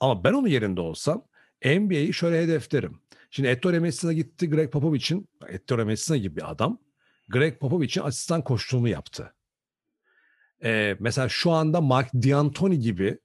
[0.00, 1.24] ama ben onun yerinde olsam
[1.64, 3.00] NBA'yi şöyle hedeflerim.
[3.30, 6.78] Şimdi Ettore Messina gitti Greg Popovich'in, Ettore Messina gibi bir adam
[7.28, 9.34] Greg Popovich'in asistan koçluğunu yaptı.
[10.64, 13.18] Ee, mesela şu anda Mark D'Antoni gibi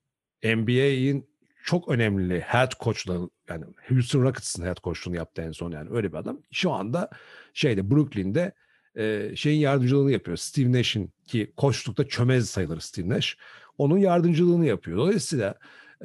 [0.44, 1.33] NBA'in
[1.64, 6.18] çok önemli head coach'ları yani Houston Rockets'ın head coach'luğunu yaptı en son yani öyle bir
[6.18, 6.40] adam.
[6.52, 7.10] Şu anda
[7.54, 8.52] şeyde Brooklyn'de
[8.96, 10.38] e, şeyin yardımcılığını yapıyor.
[10.38, 13.38] Steve Nash'in ki koçlukta çömez sayılır Steve Nash.
[13.78, 14.98] Onun yardımcılığını yapıyor.
[14.98, 15.56] Dolayısıyla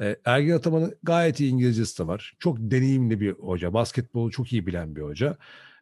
[0.01, 2.33] e, Ergin Ataman'ın gayet iyi İngilizcesi de var.
[2.39, 3.73] Çok deneyimli bir hoca.
[3.73, 5.37] Basketbolu çok iyi bilen bir hoca.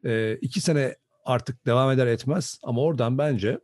[0.06, 3.60] E, iki sene artık devam eder etmez ama oradan bence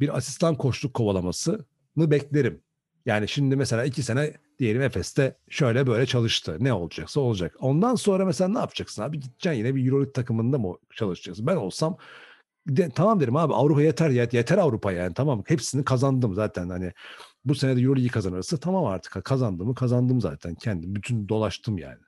[0.00, 1.64] bir asistan koçluk kovalamasını
[1.96, 2.60] beklerim.
[3.06, 6.56] Yani şimdi mesela iki sene diyelim Efes'te şöyle böyle çalıştı.
[6.60, 7.56] Ne olacaksa olacak.
[7.60, 9.20] Ondan sonra mesela ne yapacaksın abi?
[9.20, 11.46] Gideceksin yine bir Euroleague takımında mı çalışacaksın?
[11.46, 11.96] Ben olsam
[12.68, 16.92] de, tamam derim abi Avrupa yeter yeter Avrupa yani tamam hepsini kazandım zaten hani
[17.44, 22.00] bu sene de Euroleague'i kazanırsa tamam artık kazandığımı kazandım zaten kendim bütün dolaştım yani.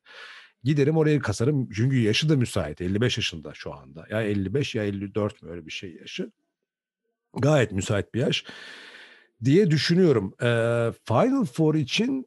[0.64, 5.42] Giderim oraya kasarım çünkü yaşı da müsait 55 yaşında şu anda ya 55 ya 54
[5.42, 6.32] mü öyle bir şey yaşı
[7.36, 8.44] gayet müsait bir yaş
[9.44, 10.34] diye düşünüyorum.
[10.42, 12.26] Ee, Final Four için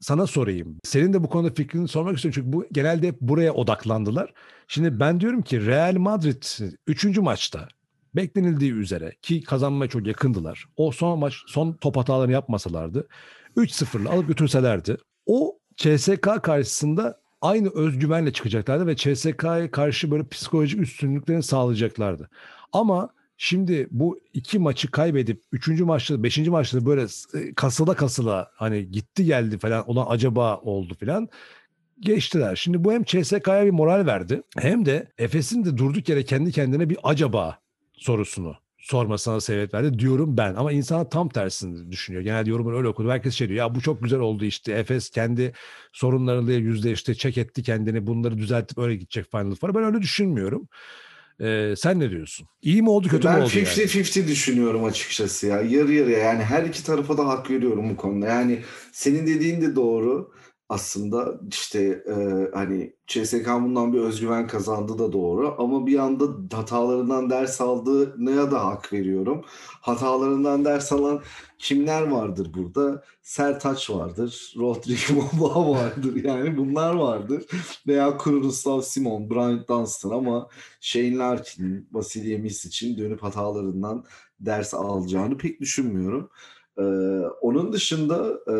[0.00, 0.76] sana sorayım.
[0.84, 2.42] Senin de bu konuda fikrini sormak istiyorum.
[2.42, 4.32] Çünkü bu genelde hep buraya odaklandılar.
[4.68, 6.42] Şimdi ben diyorum ki Real Madrid
[6.86, 7.18] 3.
[7.18, 7.68] maçta
[8.16, 10.64] beklenildiği üzere ki kazanmaya çok yakındılar.
[10.76, 13.08] O son maç son top hatalarını yapmasalardı
[13.56, 14.96] 3-0'la alıp götürselerdi
[15.26, 22.30] o CSK karşısında aynı özgüvenle çıkacaklardı ve CSK'ya karşı böyle psikolojik üstünlüklerini sağlayacaklardı.
[22.72, 23.08] Ama
[23.38, 29.24] Şimdi bu iki maçı kaybedip üçüncü maçta, beşinci maçta böyle e, kasıla kasıla hani gitti
[29.24, 31.28] geldi falan olan acaba oldu falan
[32.00, 32.56] geçtiler.
[32.56, 36.90] Şimdi bu hem CSK'ya bir moral verdi hem de Efes'in de durduk yere kendi kendine
[36.90, 37.58] bir acaba
[37.92, 40.54] sorusunu sormasına sebep verdi diyorum ben.
[40.54, 42.24] Ama insan tam tersini düşünüyor.
[42.24, 43.10] Genelde yorumları öyle okudu.
[43.10, 44.72] Herkes şey diyor ya bu çok güzel oldu işte.
[44.72, 45.52] Efes kendi
[45.92, 48.06] sorunlarıyla yüzleşti, çek etti kendini.
[48.06, 49.74] Bunları düzeltip öyle gidecek Final Four'a.
[49.74, 50.68] Ben öyle düşünmüyorum.
[51.40, 52.48] Ee, sen ne diyorsun?
[52.62, 53.52] İyi mi oldu kötü ben mü oldu?
[53.56, 54.28] Ben 50-50 yani?
[54.28, 55.56] düşünüyorum açıkçası ya.
[55.56, 58.26] Yarı yarıya yani her iki tarafa da hak veriyorum bu konuda.
[58.26, 58.62] Yani
[58.92, 60.32] senin dediğin de doğru
[60.68, 62.14] aslında işte e,
[62.54, 68.64] hani CSK bundan bir özgüven kazandı da doğru ama bir anda hatalarından ders aldığına da
[68.64, 69.44] hak veriyorum.
[69.80, 71.22] Hatalarından ders alan
[71.58, 73.02] kimler vardır burada?
[73.22, 77.44] Sertaç vardır, Rodrigo Mola vardır yani bunlar vardır.
[77.86, 80.48] Veya Kurunuslav Simon, Bryant Dunstan ama
[80.80, 84.04] Shane Larkin'in, Vasilya için dönüp hatalarından
[84.40, 86.30] ders alacağını pek düşünmüyorum.
[86.78, 86.82] Ee,
[87.40, 88.56] onun dışında e,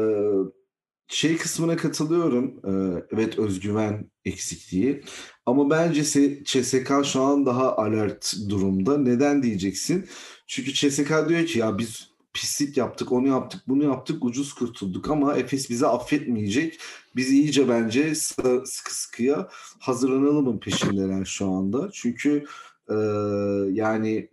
[1.09, 2.61] şey kısmına katılıyorum.
[2.65, 5.03] Ee, evet özgüven eksikliği.
[5.47, 6.05] Ama bence
[6.45, 8.99] CSK şu an daha alert durumda.
[8.99, 10.07] Neden diyeceksin?
[10.47, 15.37] Çünkü CSK diyor ki ya biz pislik yaptık, onu yaptık, bunu yaptık, ucuz kurtulduk ama
[15.37, 16.79] Efes bizi affetmeyecek.
[17.17, 19.49] Biz iyice bence sıkı sıkıya
[19.79, 21.91] hazırlanalımın peşindeler şu anda.
[21.93, 22.45] Çünkü
[22.91, 22.95] e,
[23.73, 24.29] yani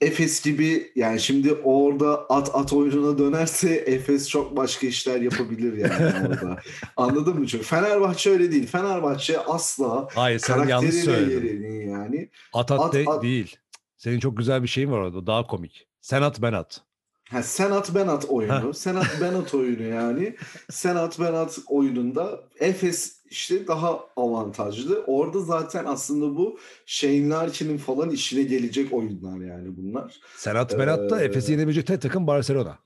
[0.00, 6.28] Efes gibi yani şimdi orada at at oyununa dönerse Efes çok başka işler yapabilir yani
[6.28, 6.60] orada.
[6.96, 7.46] Anladın mı?
[7.46, 8.66] Çünkü Fenerbahçe öyle değil.
[8.66, 11.90] Fenerbahçe asla Hayır sen yanlış söyledin.
[11.90, 12.28] yani.
[12.52, 13.56] At at, at, de, at değil.
[13.96, 15.26] Senin çok güzel bir şeyin var orada.
[15.26, 15.86] Daha komik.
[16.00, 16.80] Sen at ben at.
[17.30, 18.74] Ha, sen at ben at oyunu.
[18.74, 20.36] sen at ben at oyunu yani.
[20.70, 25.04] Sen at ben at oyununda Efes işte daha avantajlı.
[25.06, 30.20] Orada zaten aslında bu Shane Larkin'in falan işine gelecek oyunlar yani bunlar.
[30.36, 32.78] Senat Benat'ta ee, Efes'i yenebilecek tek takım Barcelona.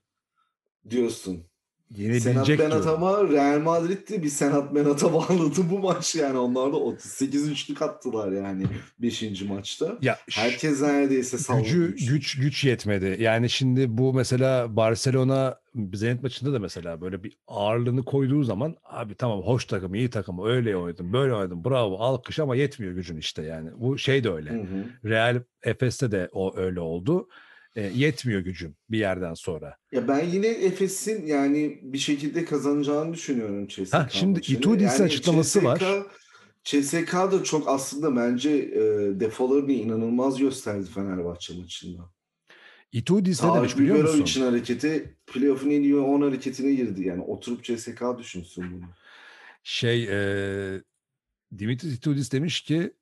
[0.91, 1.52] Diyorsun.
[1.97, 6.39] Yenilecek Senat Benat ama Real Madrid'di bir Senat Benat'a bağladı bu maç yani.
[6.39, 8.65] Onlar da 38 üçlük attılar yani
[8.99, 9.43] 5.
[9.43, 9.99] maçta.
[10.03, 11.63] Ya, Herkes neredeyse salladı.
[11.63, 13.17] Gücü, güç, güç yetmedi.
[13.21, 15.63] Yani şimdi bu mesela Barcelona
[15.95, 20.47] Zenit maçında da mesela böyle bir ağırlığını koyduğu zaman abi tamam hoş takım, iyi takım,
[20.47, 23.71] öyle oynadım, böyle oynadım, bravo, alkış ama yetmiyor gücün işte yani.
[23.77, 24.51] Bu şey de öyle.
[24.51, 25.09] Hı hı.
[25.11, 27.29] Real Efes'te de o öyle oldu
[27.77, 29.77] e, yetmiyor gücüm bir yerden sonra.
[29.93, 33.95] Ya ben yine Efes'in yani bir şekilde kazanacağını düşünüyorum CSK.
[33.95, 35.83] Ha, şimdi Itudis'in yani açıklaması CSK, var.
[36.65, 38.81] CSK da çok aslında bence e,
[39.21, 42.13] defolarını inanılmaz gösterdi Fenerbahçe maçında.
[42.93, 44.23] Itudis ne demiş biliyor musun?
[44.23, 47.07] için hareketi playoff'un en iyi 10 hareketine girdi.
[47.07, 48.91] Yani oturup CSK düşünsün bunu.
[49.63, 50.83] Şey e,
[51.59, 52.93] Dimitris Itudis demiş ki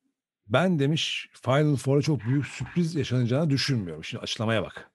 [0.53, 4.05] ben demiş Final Four'a çok büyük sürpriz yaşanacağını düşünmüyorum.
[4.05, 4.91] Şimdi açıklamaya bak.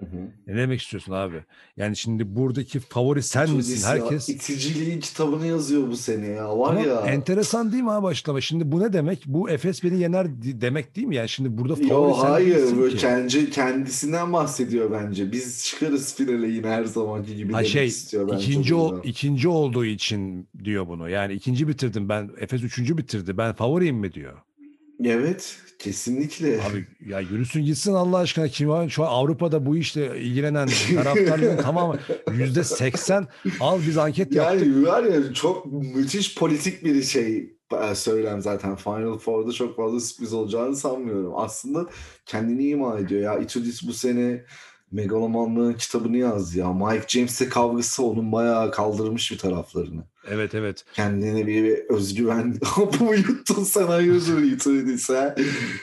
[0.00, 0.30] Hı hı.
[0.46, 1.44] Ne demek istiyorsun abi?
[1.76, 3.88] Yani şimdi buradaki favori sen Tunis misin?
[3.88, 4.28] Herkes...
[4.28, 6.58] Ya, iticiliğin kitabını yazıyor bu sene ya.
[6.58, 7.00] Var Ama ya.
[7.00, 8.40] Enteresan değil mi abi açıklama?
[8.40, 9.22] Şimdi bu ne demek?
[9.26, 11.16] Bu Efes beni yener demek değil mi?
[11.16, 12.76] Yani şimdi burada favori Yo, sen hayır.
[12.76, 13.00] Böyle ki.
[13.00, 15.32] kendi, kendisinden bahsediyor bence.
[15.32, 18.44] Biz çıkarız finale yine her zamanki gibi ha, demek şey, istiyor bence.
[18.44, 21.08] Ikinci, o, ikinci olduğu için diyor bunu.
[21.08, 22.30] Yani ikinci bitirdim ben.
[22.38, 23.38] Efes üçüncü bitirdi.
[23.38, 24.45] Ben favoriyim mi diyor.
[25.04, 26.60] Evet kesinlikle.
[26.62, 28.88] Abi ya yürüsün gitsin Allah aşkına kim var?
[28.88, 31.98] Şu an Avrupa'da bu işle ilgilenen taraftarların tamamı
[32.32, 33.26] yüzde seksen
[33.60, 34.66] al biz anket yaptık.
[34.66, 37.56] Yani var ya çok müthiş politik bir şey
[37.90, 38.76] e, söylem zaten.
[38.76, 41.32] Final Four'da çok fazla sürpriz olacağını sanmıyorum.
[41.36, 41.86] Aslında
[42.26, 43.38] kendini ima ediyor ya.
[43.38, 44.44] Itudis bu sene
[44.92, 46.72] megalomanlığın kitabını yazdı ya.
[46.72, 50.04] Mike James'le kavgası onun bayağı kaldırmış bir taraflarını.
[50.30, 50.84] Evet evet.
[50.92, 52.56] Kendine bir özgüven
[53.00, 55.36] bu yuttun sen hayırdır sen.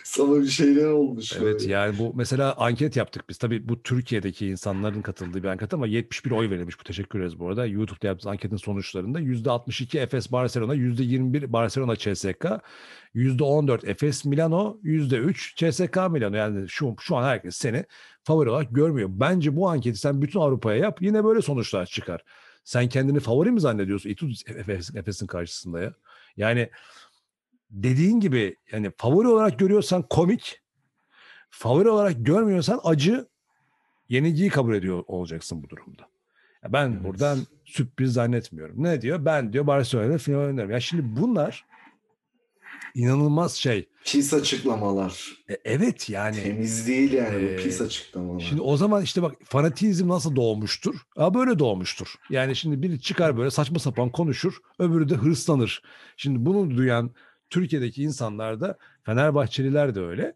[0.04, 1.34] Sana bir şeyler olmuş.
[1.34, 1.72] Evet böyle.
[1.72, 3.38] yani bu mesela anket yaptık biz.
[3.38, 6.80] Tabii bu Türkiye'deki insanların katıldığı bir anket ama 71 oy verilmiş.
[6.80, 7.66] Bu teşekkür ederiz bu arada.
[7.66, 12.46] YouTube'da yaptığımız anketin sonuçlarında %62 Efes Barcelona, %21 Barcelona CSK,
[13.16, 16.36] %14 Efes Milano, %3 CSK Milano.
[16.36, 17.86] Yani şu, şu an herkes seni
[18.24, 19.10] favori olarak görmüyor.
[19.12, 22.22] Bence bu anketi sen bütün Avrupa'ya yap yine böyle sonuçlar çıkar.
[22.64, 25.94] Sen kendini favori mi zannediyorsun İTÜ Efes, Efes'in karşısında ya?
[26.38, 26.70] Yani
[27.70, 30.62] dediğin gibi yani favori olarak görüyorsan komik,
[31.50, 33.28] favori olarak görmüyorsan acı,
[34.10, 36.02] yenilgiyi kabul ediyor olacaksın bu durumda.
[36.64, 37.04] Ya ben Evet.
[37.04, 38.84] buradan sürpriz zannetmiyorum.
[38.84, 39.26] Ne diyor?
[39.26, 40.72] Ben diyor Barcelona'da final oynarım.
[40.72, 41.66] Ya şimdi bunlar
[42.96, 43.90] inanılmaz şey.
[44.06, 45.38] Pis açıklamalar.
[45.50, 46.44] E, evet yani.
[46.44, 48.40] Temiz değil yani Ee, bu pis açıklamalar.
[48.40, 50.96] Şimdi o zaman işte bak fanatizm nasıl doğmuştur?
[51.18, 52.16] Ha böyle doğmuştur.
[52.30, 55.82] Yani şimdi biri çıkar böyle saçma sapan konuşur, öbürü de hırslanır.
[56.18, 57.12] Şimdi bunu duyan
[57.50, 60.36] Türkiye'deki insanlar da Fenerbahçeliler de öyle.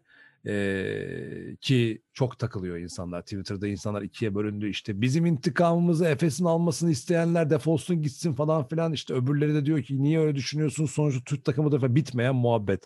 [1.60, 3.22] Ki çok takılıyor insanlar.
[3.22, 4.68] Twitter'da insanlar ikiye bölündü.
[4.68, 8.92] İşte bizim intikamımızı Efes'in almasını isteyenler defolsun gitsin falan filan.
[8.92, 10.86] İşte öbürleri de diyor ki niye öyle düşünüyorsun?
[10.86, 12.84] Sonuçta Türk takımı da bitmeyen muhabbet.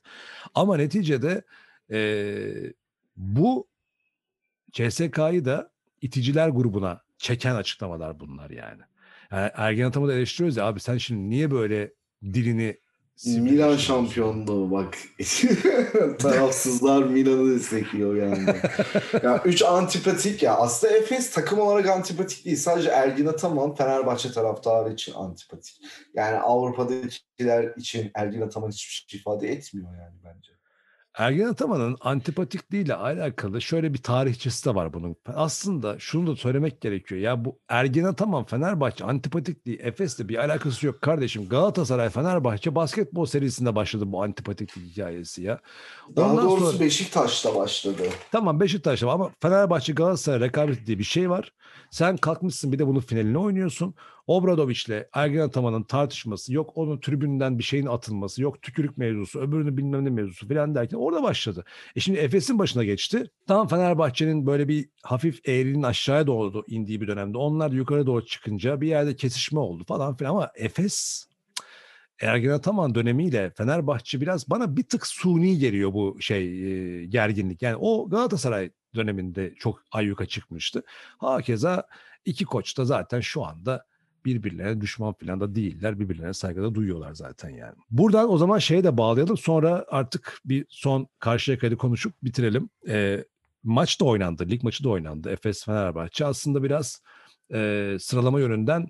[0.54, 1.42] Ama neticede
[1.90, 2.72] ee,
[3.16, 3.68] bu
[4.72, 8.82] CSK'yı da iticiler grubuna çeken açıklamalar bunlar yani.
[9.30, 11.92] yani Ergen Ataman'ı eleştiriyoruz ya abi sen şimdi niye böyle
[12.22, 12.78] dilini
[13.26, 14.98] Milan şampiyonluğu bak.
[16.18, 18.46] Tarafsızlar Milan'ı destekliyor yani.
[19.22, 20.56] ya üç antipatik ya.
[20.56, 22.56] Aslında Efes takım olarak antipatik değil.
[22.56, 25.80] Sadece Ergin Ataman Fenerbahçe taraftarı için antipatik.
[26.14, 30.51] Yani Avrupa'dakiler için Ergin Ataman hiçbir şey ifade etmiyor yani bence.
[31.18, 35.16] Ergen Ataman'ın antipatikliğiyle alakalı şöyle bir tarihçesi de var bunun.
[35.34, 37.20] Aslında şunu da söylemek gerekiyor.
[37.20, 41.48] Ya bu Ergen Ataman Fenerbahçe antipatikliği Efes'le bir alakası yok kardeşim.
[41.48, 45.58] Galatasaray Fenerbahçe basketbol serisinde başladı bu antipatiklik hikayesi ya.
[46.16, 48.02] Daha Ondan doğrusu sonra- Beşiktaş'ta başladı.
[48.32, 51.52] Tamam Beşiktaş'ta ama Fenerbahçe Galatasaray rekabeti diye bir şey var.
[51.90, 53.94] Sen kalkmışsın bir de bunun finalini oynuyorsun.
[54.26, 60.04] Obradoviç'le Ergen Ataman'ın tartışması yok onun tribünden bir şeyin atılması yok tükürük mevzusu öbürünün bilmem
[60.04, 61.64] ne mevzusu falan derken orada başladı.
[61.96, 63.30] E şimdi Efes'in başına geçti.
[63.46, 68.80] Tam Fenerbahçe'nin böyle bir hafif eğrinin aşağıya doğru indiği bir dönemde onlar yukarı doğru çıkınca
[68.80, 71.26] bir yerde kesişme oldu falan filan ama Efes
[72.20, 77.62] Ergen Ataman dönemiyle Fenerbahçe biraz bana bir tık suni geliyor bu şey e, gerginlik.
[77.62, 80.82] Yani o Galatasaray döneminde çok ayyuka çıkmıştı.
[81.18, 81.86] Hakeza
[82.24, 83.84] iki koç da zaten şu anda
[84.24, 86.00] birbirlerine düşman falan da değiller.
[86.00, 87.74] Birbirlerine saygıda duyuyorlar zaten yani.
[87.90, 89.36] Buradan o zaman şeye de bağlayalım.
[89.36, 92.68] Sonra artık bir son Karşıyaka'yı konuşup bitirelim.
[92.88, 93.24] E,
[93.62, 94.50] maç da oynandı.
[94.50, 95.30] Lig maçı da oynandı.
[95.30, 97.02] Efes Fenerbahçe aslında biraz
[97.52, 98.88] e, sıralama yönünden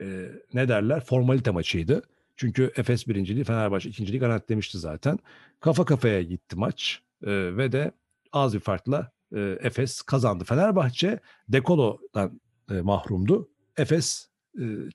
[0.00, 2.02] e, ne derler formalite maçıydı.
[2.36, 5.18] Çünkü Efes birinciliği Fenerbahçe ikinciliği garantilemişti zaten.
[5.60, 7.92] Kafa kafaya gitti maç e, ve de
[8.32, 10.44] az bir farkla e, Efes kazandı.
[10.44, 13.48] Fenerbahçe Dekolo'dan e, mahrumdu.
[13.76, 14.29] Efes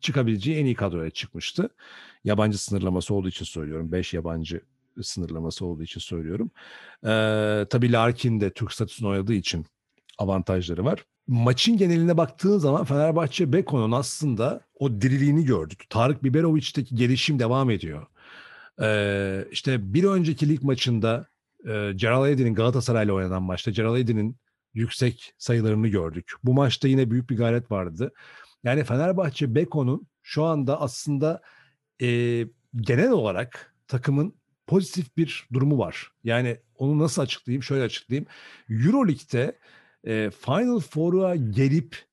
[0.01, 1.69] çıkabileceği en iyi kadroya çıkmıştı.
[2.23, 3.91] Yabancı sınırlaması olduğu için söylüyorum.
[3.91, 4.61] 5 yabancı
[5.01, 6.51] sınırlaması olduğu için söylüyorum.
[7.03, 7.09] E,
[7.69, 9.65] tabii Larkin de Türk statüsünü oynadığı için
[10.17, 11.05] avantajları var.
[11.27, 15.83] Maçın geneline baktığın zaman Fenerbahçe Beko'nun aslında o diriliğini gördük.
[15.89, 18.07] Tarık Biberovic'teki gelişim devam ediyor.
[18.81, 21.27] Ee, işte bir önceki lig maçında
[21.65, 24.37] e, Gerald Edin'in Galatasaray'la oynanan maçta Gerald Edin'in
[24.73, 26.31] yüksek sayılarını gördük.
[26.43, 28.11] Bu maçta yine büyük bir gayret vardı.
[28.66, 31.41] Yani Fenerbahçe Beko'nun şu anda aslında
[32.01, 32.07] e,
[32.76, 34.36] genel olarak takımın
[34.68, 36.11] pozitif bir durumu var.
[36.24, 37.63] Yani onu nasıl açıklayayım?
[37.63, 38.28] Şöyle açıklayayım.
[38.70, 39.59] Euroleague'de
[40.03, 42.05] e, Final Four'a gelip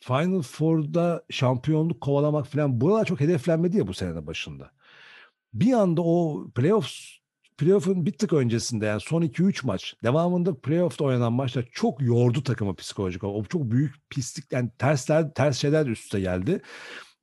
[0.00, 4.70] Final Four'da şampiyonluk kovalamak falan buralar çok hedeflenmedi ya bu senenin başında.
[5.54, 7.19] Bir anda o playoffs
[7.60, 12.74] playoff'un bir tık öncesinde yani son 2-3 maç devamında playoff'ta oynanan maçlar çok yordu takımı
[12.74, 13.40] psikolojik olarak.
[13.40, 16.62] O çok büyük pislik yani tersler ters şeyler üst üste geldi.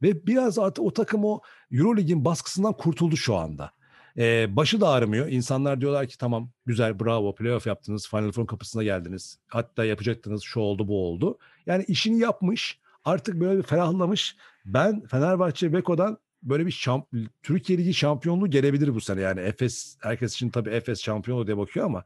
[0.01, 1.39] Ve biraz artık o takım o
[1.71, 3.71] Eurolig'in baskısından kurtuldu şu anda.
[4.17, 5.27] Ee, başı da ağrımıyor.
[5.27, 8.07] İnsanlar diyorlar ki tamam güzel bravo playoff yaptınız.
[8.07, 9.39] Final Four'un kapısına geldiniz.
[9.47, 11.38] Hatta yapacaktınız şu oldu bu oldu.
[11.65, 12.79] Yani işini yapmış.
[13.05, 14.35] Artık böyle bir ferahlamış.
[14.65, 17.07] Ben Fenerbahçe Beko'dan böyle bir şamp
[17.43, 19.21] Türkiye Ligi şampiyonluğu gelebilir bu sene.
[19.21, 22.03] Yani Efes herkes için tabii Efes şampiyonu diye bakıyor ama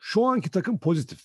[0.00, 1.20] şu anki takım pozitif.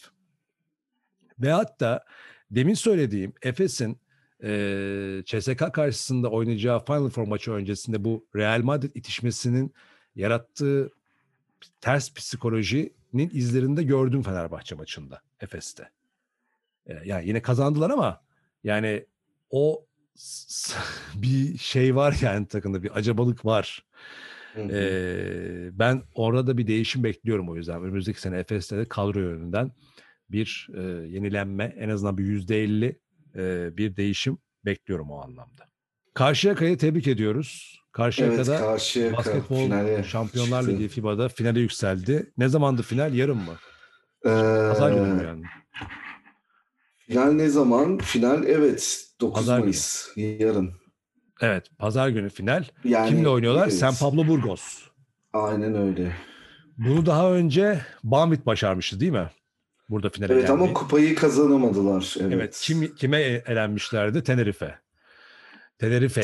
[1.40, 2.06] Ve hatta
[2.52, 4.00] demin söylediğim Efes'in
[4.44, 9.74] e, CSK karşısında oynayacağı Final Four maçı öncesinde bu Real Madrid itişmesinin
[10.16, 10.92] yarattığı
[11.82, 15.90] ters psikolojinin izlerinde gördüm Fenerbahçe maçında Efes'te.
[16.86, 18.22] E, yani yine kazandılar ama
[18.64, 19.06] yani
[19.50, 19.87] o
[21.16, 23.86] bir şey var yani takımda bir acabalık var.
[24.54, 24.72] Hı hı.
[24.72, 27.84] Ee, ben orada da bir değişim bekliyorum o yüzden.
[27.84, 29.72] Önümüzdeki sene Efes'te de kadro yönünden
[30.30, 33.00] bir e, yenilenme en azından bir yüzde elli
[33.78, 35.66] bir değişim bekliyorum o anlamda.
[36.14, 37.74] Karşıyaka'yı tebrik ediyoruz.
[37.76, 40.76] evet Karşıyaka'da Karşıyaka basketbol finale Şampiyonlar çıktı.
[40.78, 42.32] Ligi FIBA'da finale yükseldi.
[42.38, 43.14] Ne zamandı final?
[43.14, 43.56] Yarın mı?
[44.26, 44.30] Ee,
[44.70, 45.44] Pazar günü yani?
[46.98, 47.98] Final ne zaman?
[47.98, 49.64] Final evet 9 Pazar günü.
[49.66, 50.72] Mayıs yarın.
[51.42, 52.64] Evet, pazar günü final.
[52.84, 53.64] Yani Kimle oynuyorlar?
[53.64, 54.82] evet, San Pablo Burgos.
[55.34, 56.12] Aynen öyle.
[56.78, 59.30] Bunu daha önce Banvit başarmıştı değil mi?
[59.90, 60.74] Burada finale Evet ama gelmeyi.
[60.74, 62.16] kupayı kazanamadılar.
[62.20, 62.34] Evet.
[62.34, 62.60] Evet.
[62.64, 64.24] Kim, kime elenmişlerdi?
[64.24, 64.76] Tenerife.
[65.80, 66.22] Tenerife,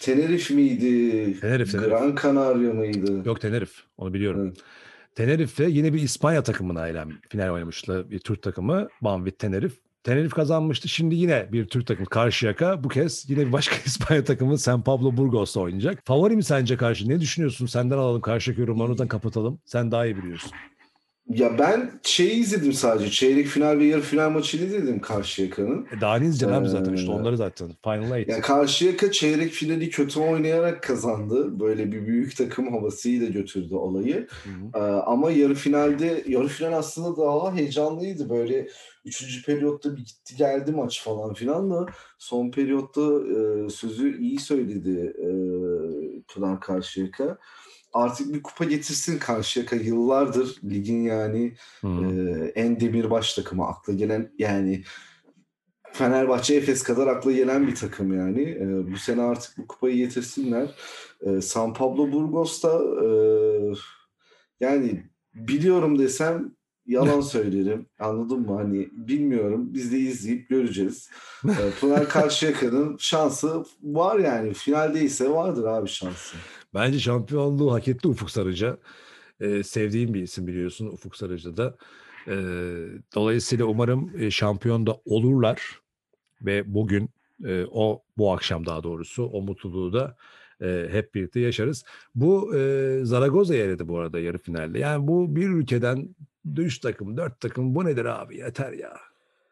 [0.00, 1.40] Tenerife miydi?
[1.40, 1.78] Tenerife, Tenerife.
[1.78, 3.22] Gran Canaria mıydı?
[3.28, 3.82] Yok Tenerife.
[3.96, 4.46] Onu biliyorum.
[4.46, 4.58] Evet.
[5.14, 8.10] Tenerife yine bir İspanya takımına elen final oynamıştı.
[8.10, 8.88] Bir Türk takımı.
[9.02, 9.76] Banvit Tenerife.
[10.08, 10.88] Tenerife kazanmıştı.
[10.88, 12.84] Şimdi yine bir Türk takımı Karşıyaka.
[12.84, 15.98] Bu kez yine bir başka İspanya takımı San Pablo Burgos'la oynayacak.
[16.04, 17.08] Favori mi sence karşı?
[17.08, 17.66] Ne düşünüyorsun?
[17.66, 19.60] Senden alalım Karşıyaka yorumlarını kapatalım.
[19.64, 20.50] Sen daha iyi biliyorsun.
[21.28, 23.10] Ya ben şeyi izledim sadece.
[23.10, 25.86] Çeyrek final ve yarı final maçını izledim Karşıyaka'nın.
[25.96, 27.68] E daha ne izleyeceksin abi zaten işte Ee, onları zaten.
[27.84, 28.28] Final Eight.
[28.28, 31.60] Yani Karşıyaka çeyrek finali kötü oynayarak kazandı.
[31.60, 34.26] Böyle bir büyük takım havasıyla götürdü olayı.
[34.44, 34.84] Hı hı.
[34.84, 38.30] Ee, ama yarı finalde, yarı final aslında daha heyecanlıydı.
[38.30, 38.68] Böyle
[39.04, 41.86] üçüncü periyotta bir gitti geldi maç falan filan da
[42.18, 45.28] son periyotta e, sözü iyi söyledi e,
[46.34, 47.38] Pınar Karşıyaka.
[47.92, 51.88] Artık bir kupa getirsin Karşıyaka yıllardır ligin yani Hı.
[51.88, 54.82] e, en demirbaş takımı akla gelen yani
[55.92, 58.42] Fenerbahçe Efes kadar akla gelen bir takım yani.
[58.42, 60.74] E, bu sene artık bu kupayı getirsinler.
[61.20, 63.08] E, San Pablo Burgos'ta e,
[64.60, 66.57] yani biliyorum desem
[66.88, 67.86] yalan söylerim.
[67.98, 68.56] Anladın mı?
[68.56, 69.74] Hani bilmiyorum.
[69.74, 71.10] Biz de izleyip göreceğiz.
[71.44, 74.54] E, Pınar Karşıyaka'nın şansı var yani.
[74.54, 76.36] Finaldeyse vardır abi şansı.
[76.74, 78.78] Bence şampiyonluğu hak etti Ufuk Sarıca.
[79.40, 81.76] Ee, sevdiğim bir isim biliyorsun Ufuk Sarıca da.
[82.28, 82.32] Ee,
[83.14, 85.80] dolayısıyla umarım e, şampiyon da olurlar
[86.42, 87.10] ve bugün
[87.44, 90.16] e, o bu akşam daha doğrusu o mutluluğu da
[90.62, 91.84] e, hep birlikte yaşarız.
[92.14, 94.78] Bu e, Zaragoza'ya eledi bu arada yarı finalde.
[94.78, 96.08] Yani bu bir ülkeden
[96.56, 98.96] 3 takım, 4 takım bu nedir abi yeter ya.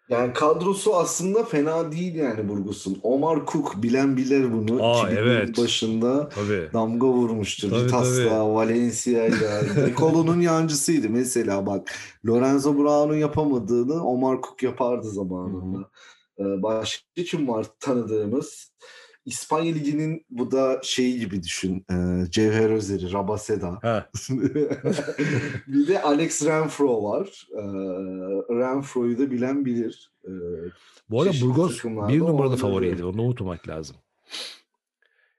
[0.08, 2.98] Yani kadrosu aslında fena değil yani Burgos'un.
[3.02, 4.84] Omar Cook bilen bilir bunu.
[4.84, 5.58] Aa, 2000'lerin evet.
[5.58, 6.70] başında Tabii.
[6.72, 7.70] damga vurmuştur.
[7.70, 9.62] Tabii, Vitas'la, Valencia'yla.
[9.86, 11.92] Nicolo'nun yancısıydı mesela bak.
[12.26, 15.90] Lorenzo Brown'un yapamadığını Omar Cook yapardı zamanında.
[16.38, 18.72] Ee, başka kim var tanıdığımız?
[19.26, 21.86] İspanya Ligi'nin bu da şeyi gibi düşün.
[21.90, 23.78] Ee, Cevher Özer'i, Rabaseda.
[25.66, 27.48] Bir de Alex Renfro var.
[27.52, 27.62] Ee,
[28.58, 30.12] Renfro'yu da bilen bilir.
[30.24, 30.30] Ee,
[31.10, 33.04] bu arada Burgos bir numaralı favoriydi.
[33.04, 33.96] Onu unutmamak lazım.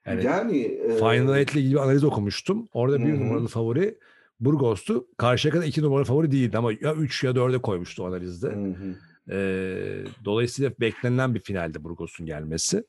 [0.06, 2.70] Yani, yani e, Final Eight'le ilgili bir analiz okumuştum.
[2.74, 3.98] Orada bir Hı numaralı favori
[4.40, 5.08] Burgos'tu.
[5.18, 8.48] Karşıya kadar iki numaralı favori değildi ama ya 3 ya 4'e koymuştu analizde.
[8.48, 8.96] Hı hı.
[9.32, 12.84] Ee, dolayısıyla beklenilen bir finalde Burgos'un gelmesi.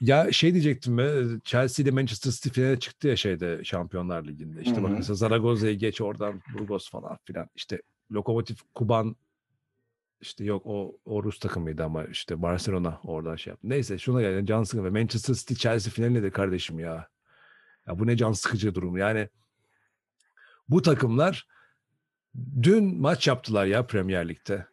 [0.00, 4.62] Ya şey diyecektim ben Chelsea ile Manchester City finale çıktı ya şeyde Şampiyonlar Ligi'nde.
[4.62, 7.48] İşte Hı bak mesela Zaragoza'yı geç oradan Burgos falan filan.
[7.54, 7.82] İşte
[8.12, 9.16] Lokomotiv Kuban
[10.20, 13.68] işte yok o, o Rus takımıydı ama işte Barcelona oradan şey yaptı.
[13.68, 17.08] Neyse şuna gelin can sıkıcı ve Manchester City Chelsea finali nedir kardeşim ya?
[17.86, 18.96] Ya bu ne can sıkıcı durum.
[18.96, 19.28] Yani
[20.68, 21.46] bu takımlar
[22.62, 24.66] dün maç yaptılar ya Premier Lig'de.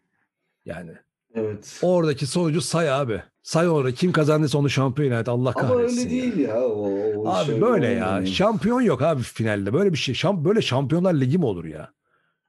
[0.65, 0.97] Yani
[1.35, 1.79] Evet.
[1.81, 3.21] oradaki sonucu say abi.
[3.43, 5.73] Say orada kim kazandıysa onu şampiyon et Allah kahretsin.
[5.73, 6.61] Ama öyle değil ya.
[6.61, 8.09] O, o Abi şey böyle ya.
[8.09, 8.25] olmuyor.
[8.27, 9.73] Şampiyon yok abi finalde.
[9.73, 10.15] Böyle bir şey.
[10.15, 11.91] Şamp böyle şampiyonlar ligi mi olur ya?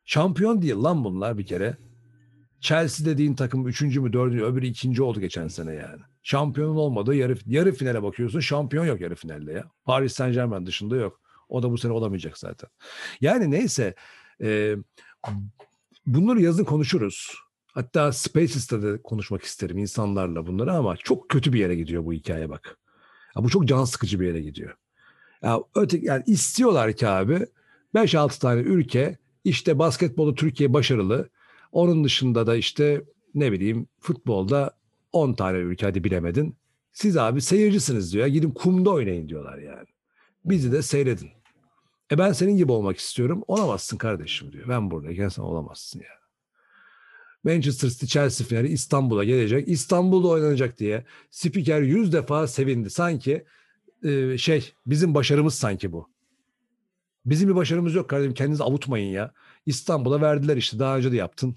[0.04, 1.76] Şampiyon değil lan bunlar bir kere.
[2.60, 6.00] Chelsea dediğin takım üçüncü mü dördüncü öbürü ikinci oldu geçen sene yani.
[6.22, 9.64] Şampiyonun olmadığı yarı, yarı finale bakıyorsun şampiyon yok yarı finalde ya.
[9.84, 11.20] Paris Saint Germain dışında yok.
[11.48, 12.70] O da bu sene olamayacak zaten.
[13.20, 13.94] Yani neyse
[14.42, 14.76] e,
[16.06, 17.34] bunları yazın konuşuruz.
[17.76, 22.48] Hatta Spaces'ta da konuşmak isterim insanlarla bunları ama çok kötü bir yere gidiyor bu hikaye
[22.48, 22.78] bak.
[23.36, 24.76] Ya bu çok can sıkıcı bir yere gidiyor.
[25.42, 27.46] Ya öte yani istiyorlar ki abi
[27.94, 31.28] 5-6 tane ülke işte basketbolu Türkiye başarılı.
[31.72, 33.04] Onun dışında da işte
[33.34, 34.70] ne bileyim futbolda
[35.12, 36.56] 10 tane ülke hadi bilemedin.
[36.92, 38.26] Siz abi seyircisiniz diyor.
[38.26, 39.86] Gidin kumda oynayın diyorlar yani.
[40.44, 41.30] Bizi de seyredin.
[42.12, 43.44] E ben senin gibi olmak istiyorum.
[43.46, 44.68] Olamazsın kardeşim diyor.
[44.68, 46.25] Ben buradayken sen olamazsın yani.
[47.46, 49.68] Manchester City Chelsea finali İstanbul'a gelecek.
[49.68, 52.90] İstanbul'da oynanacak diye spiker yüz defa sevindi.
[52.90, 53.44] Sanki
[54.02, 56.08] e, şey bizim başarımız sanki bu.
[57.26, 58.34] Bizim bir başarımız yok kardeşim.
[58.34, 59.32] Kendinizi avutmayın ya.
[59.66, 60.78] İstanbul'a verdiler işte.
[60.78, 61.56] Daha önce de yaptın.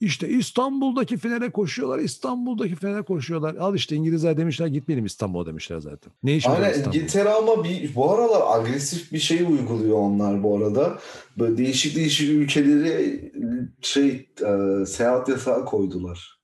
[0.00, 3.54] İşte İstanbul'daki finale koşuyorlar, İstanbul'daki finale koşuyorlar.
[3.54, 6.12] Al işte İngilizler demişler gitmeyelim İstanbul'a demişler zaten.
[6.22, 6.96] Ne işin var İstanbul'da?
[6.98, 10.98] İngiltere ama bir, bu aralar agresif bir şey uyguluyor onlar bu arada.
[11.38, 13.32] Böyle değişik değişik ülkeleri
[13.80, 16.36] şey e, seyahat yasağı koydular.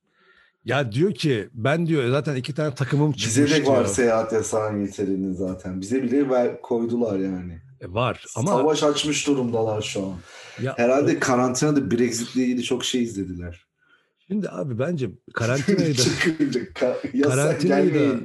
[0.64, 3.86] Ya diyor ki ben diyor zaten iki tane takımım çıkmış Bize de var diyor.
[3.86, 5.80] seyahat yasağı İngiltere'nin zaten.
[5.80, 7.62] Bize bile ver, koydular yani.
[7.82, 10.14] E, var ama Savaş açmış durumdalar şu an.
[10.62, 13.66] ya, Herhalde karantinada Brexit'le ilgili çok şey izlediler.
[14.28, 16.02] şimdi abi bence karantinayı da
[17.22, 18.20] Karantinayı da-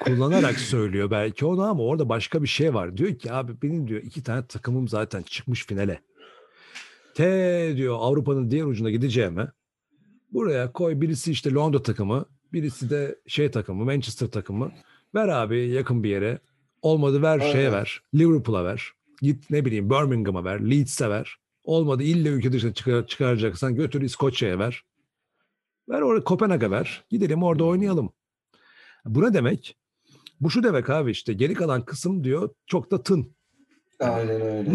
[0.04, 2.96] kullanarak söylüyor belki onu ama orada başka bir şey var.
[2.96, 6.00] Diyor ki abi benim diyor iki tane takımım zaten çıkmış finale.
[7.14, 9.48] T diyor Avrupa'nın diğer ucuna gideceğime
[10.32, 14.72] buraya koy birisi işte Londra takımı birisi de şey takımı Manchester takımı
[15.14, 16.38] ver abi yakın bir yere
[16.82, 17.72] olmadı ver şeye Aynen.
[17.72, 18.90] ver Liverpool'a ver
[19.22, 24.58] git ne bileyim Birmingham'a ver Leeds'e ver olmadı illa ülke dışına çıkar, çıkaracaksan götür İskoçya'ya
[24.58, 24.84] ver
[25.88, 28.12] ver oraya Kopenhag'a ver gidelim orada oynayalım.
[29.04, 29.76] Bu ne demek?
[30.40, 33.34] Bu şu demek abi işte geri kalan kısım diyor çok da tın.
[34.00, 34.70] Aynen öyle.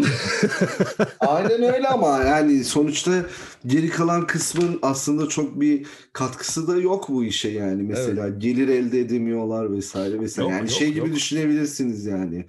[1.20, 3.26] Aynen öyle ama yani sonuçta
[3.66, 9.00] geri kalan kısmın aslında çok bir katkısı da yok bu işe yani mesela gelir elde
[9.00, 10.50] edemiyorlar vesaire vesaire.
[10.50, 11.16] Yok, yani yok, şey gibi yok.
[11.16, 12.46] düşünebilirsiniz yani.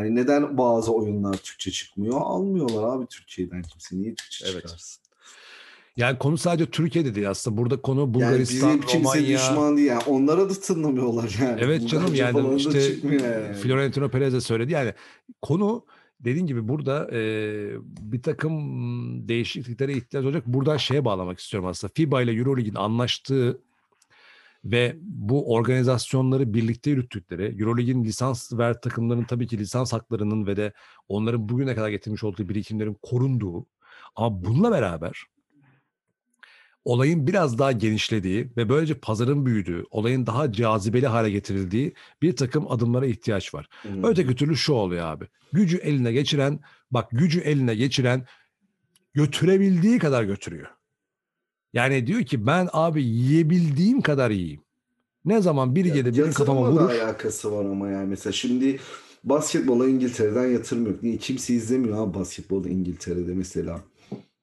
[0.00, 2.20] Hani neden bazı oyunlar Türkçe çıkmıyor?
[2.20, 3.96] Almıyorlar abi Türkiye'den kimse.
[3.96, 4.62] Niye Türkçe Evet.
[4.62, 5.02] çıkarsın?
[5.96, 7.56] Yani konu sadece Türkiye'de değil aslında.
[7.56, 9.38] Burada konu Yani Bulgaristan, bize kimse Romanya.
[9.38, 9.88] düşman değil.
[9.88, 11.60] Yani onlara da tınlamıyorlar yani.
[11.62, 13.54] Evet canım yani işte yani.
[13.54, 14.72] Florentino Perez de söyledi.
[14.72, 14.94] Yani
[15.42, 15.84] konu
[16.20, 17.20] dediğin gibi burada e,
[18.00, 18.58] bir takım
[19.28, 20.46] değişikliklere ihtiyaç olacak.
[20.46, 21.92] Buradan şeye bağlamak istiyorum aslında.
[21.94, 23.60] FIBA ile Euroleague'in anlaştığı
[24.64, 30.72] ve bu organizasyonları birlikte yürüttükleri, Euroleague'in lisans ver takımların tabii ki lisans haklarının ve de
[31.08, 33.66] onların bugüne kadar getirmiş olduğu birikimlerin korunduğu
[34.16, 35.26] ama bununla beraber
[36.84, 42.70] olayın biraz daha genişlediği ve böylece pazarın büyüdüğü, olayın daha cazibeli hale getirildiği bir takım
[42.70, 43.68] adımlara ihtiyaç var.
[43.82, 43.88] Hı.
[44.02, 45.24] Öteki türlü şu oluyor abi.
[45.52, 48.26] Gücü eline geçiren, bak gücü eline geçiren
[49.14, 50.66] götürebildiği kadar götürüyor.
[51.72, 54.60] Yani diyor ki ben abi yiyebildiğim kadar yiyeyim.
[55.24, 56.90] Ne zaman biri Ya, gelir benim kafama vurur.
[56.90, 58.78] alakası var ama yani mesela şimdi
[59.24, 61.02] basketbola İngiltere'den yatırım yok.
[61.02, 61.16] Niye?
[61.16, 63.80] Kimse izlemiyor abi basketbolu İngiltere'de mesela.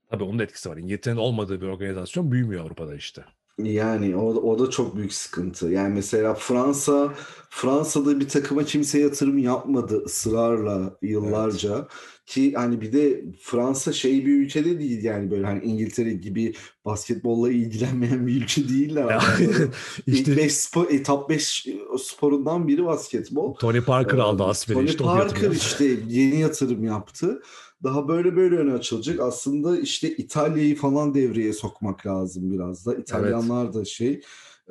[0.09, 0.77] Tabii onun da etkisi var.
[0.77, 3.25] İngiltere'nin olmadığı bir organizasyon büyümüyor Avrupa'da işte.
[3.63, 5.67] Yani o, o da çok büyük sıkıntı.
[5.69, 7.13] Yani mesela Fransa
[7.49, 11.87] Fransa'da bir takıma kimse yatırım yapmadı ısrarla yıllarca.
[12.27, 16.53] Ki hani bir de Fransa şey bir ülke de değil yani böyle hani İngiltere gibi
[16.85, 19.23] basketbolla ilgilenmeyen bir ülke değiller.
[20.07, 21.67] İşte İlk beş spor, e, top 5
[21.99, 23.55] sporundan biri basketbol.
[23.55, 27.41] Tony Parker Ee, aldı Asper'i Tony işte Parker işte yeni yatırım yaptı.
[27.83, 29.19] Daha böyle böyle öne açılacak.
[29.19, 32.95] Aslında işte İtalya'yı falan devreye sokmak lazım biraz da.
[32.95, 34.21] İtalyanlar da şey.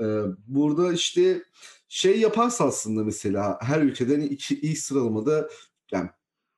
[0.01, 1.43] Ee, burada işte
[1.89, 5.49] şey yaparsa aslında mesela her ülkeden iki, ilk sıralamada
[5.93, 6.09] yani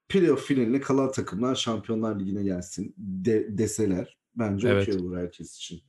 [0.09, 4.89] playoff finaline kalan takımlar Şampiyonlar Ligi'ne gelsin de, deseler bence Evet.
[4.89, 5.81] okey olur herkes için.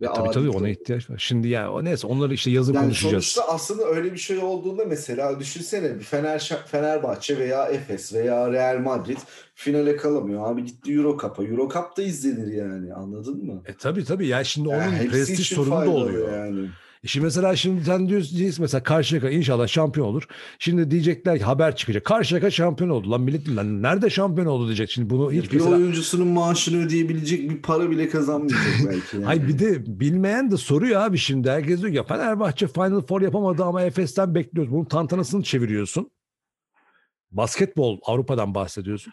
[0.00, 1.18] Ve Tabii adil tabii de ona ihtiyaç var.
[1.18, 3.24] Şimdi yani o neyse onları işte yazın Yani konuşacağız.
[3.24, 8.78] sonuçta aslında öyle bir şey olduğunda mesela düşünsene bir Fener Fenerbahçe veya Efes veya Real
[8.78, 9.18] Madrid
[9.54, 10.50] finale kalamıyor.
[10.52, 11.44] Abi gitti Euro Cup'a.
[11.44, 13.62] Euro Cup da izlenir yani anladın mı?
[13.66, 16.32] E tabii tabii ya şimdi onun Yani prestij sorunu da oluyor.
[16.46, 16.68] Yani.
[17.04, 20.26] E Şimdi mesela şimdi sen diyorsun mesela Karşıyaka inşallah şampiyon olur.
[20.58, 22.04] Şimdi diyecekler ki haber çıkacak.
[22.04, 23.10] Karşıyaka şampiyon oldu.
[23.10, 24.90] Lan millet lan nerede şampiyon oldu diyecek.
[24.90, 25.76] Şimdi bunu hiç bir mesela...
[25.76, 29.16] oyuncusunun maaşını ödeyebilecek bir para bile kazanmayacak belki.
[29.16, 29.24] Yani.
[29.24, 31.50] Hayır bir de bilmeyen de soruyor abi şimdi.
[31.50, 34.72] Herkes diyor ya Fenerbahçe Final Four yapamadı ama Efes'ten bekliyoruz.
[34.72, 36.10] Bunun tantanasını çeviriyorsun.
[37.30, 39.12] Basketbol Avrupa'dan bahsediyorsun.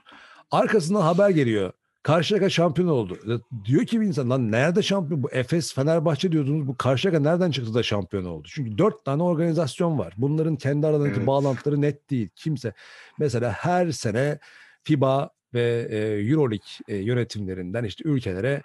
[0.51, 1.73] Arkasından haber geliyor.
[2.07, 3.41] Karşıyaka şampiyon oldu.
[3.65, 5.23] Diyor ki bir insan lan nerede şampiyon?
[5.23, 6.67] Bu Efes, Fenerbahçe diyordunuz.
[6.67, 8.47] Bu Karşıyaka nereden çıktı da şampiyon oldu?
[8.51, 10.13] Çünkü dört tane organizasyon var.
[10.17, 11.27] Bunların kendi aralarındaki Evet.
[11.27, 12.29] bağlantıları net değil.
[12.35, 12.73] Kimse
[13.19, 14.39] mesela her sene
[14.83, 15.97] FIBA ve e,
[16.31, 18.61] Euroleague e, yönetimlerinden işte ülkelere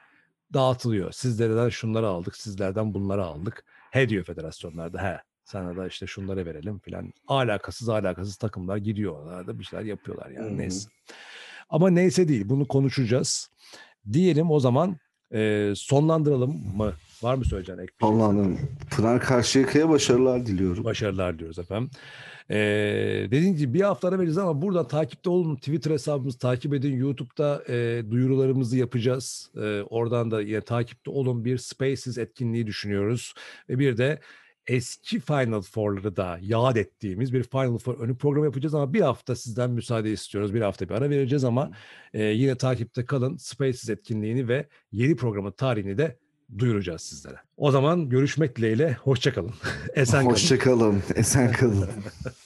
[0.54, 1.12] dağıtılıyor.
[1.12, 3.64] Sizlerden şunları aldık, sizlerden bunları aldık.
[3.90, 5.20] He diyor federasyonlarda he.
[5.44, 7.12] Sana da işte şunları verelim filan.
[7.28, 10.58] Alakasız alakasız takımlar gidiyorlar da bir şeyler yapıyorlar yani Hı hı.
[10.58, 10.88] neyse.
[11.72, 13.50] Ama neyse değil bunu konuşacağız.
[14.12, 14.96] Diyelim o zaman
[15.34, 16.92] e, sonlandıralım mı?
[17.22, 18.06] Var mı söyleyeceğin ek bir?
[18.06, 18.58] Allah'ım.
[18.90, 20.84] Pınar Karşıyaka'ya başarılar diliyorum.
[20.84, 21.90] Başarılar diyoruz efendim.
[22.50, 25.56] Ee, dediğim gibi bir hafta ara vereceğiz ama buradan takipte olun.
[25.56, 26.96] Twitter hesabımızı takip edin.
[26.96, 29.50] YouTube'da e, duyurularımızı yapacağız.
[29.56, 31.44] E, oradan da yine takipte olun.
[31.44, 33.34] Bir Spaces etkinliği düşünüyoruz.
[33.68, 34.20] Ve bir de
[34.66, 39.36] eski Final Four'ları da yad ettiğimiz bir Final Four önü program yapacağız ama bir hafta
[39.36, 40.54] sizden müsaade istiyoruz.
[40.54, 41.70] Bir hafta bir ara vereceğiz ama
[42.14, 43.36] e, yine takipte kalın.
[43.36, 46.18] Spaces etkinliğini ve yeni programın tarihini de
[46.58, 47.36] duyuracağız sizlere.
[47.56, 48.92] O zaman görüşmek dileğiyle.
[48.92, 49.54] Hoşçakalın.
[49.94, 50.32] Esen kalın.
[50.32, 51.02] Hoşçakalın.
[51.14, 51.88] Esen kalın.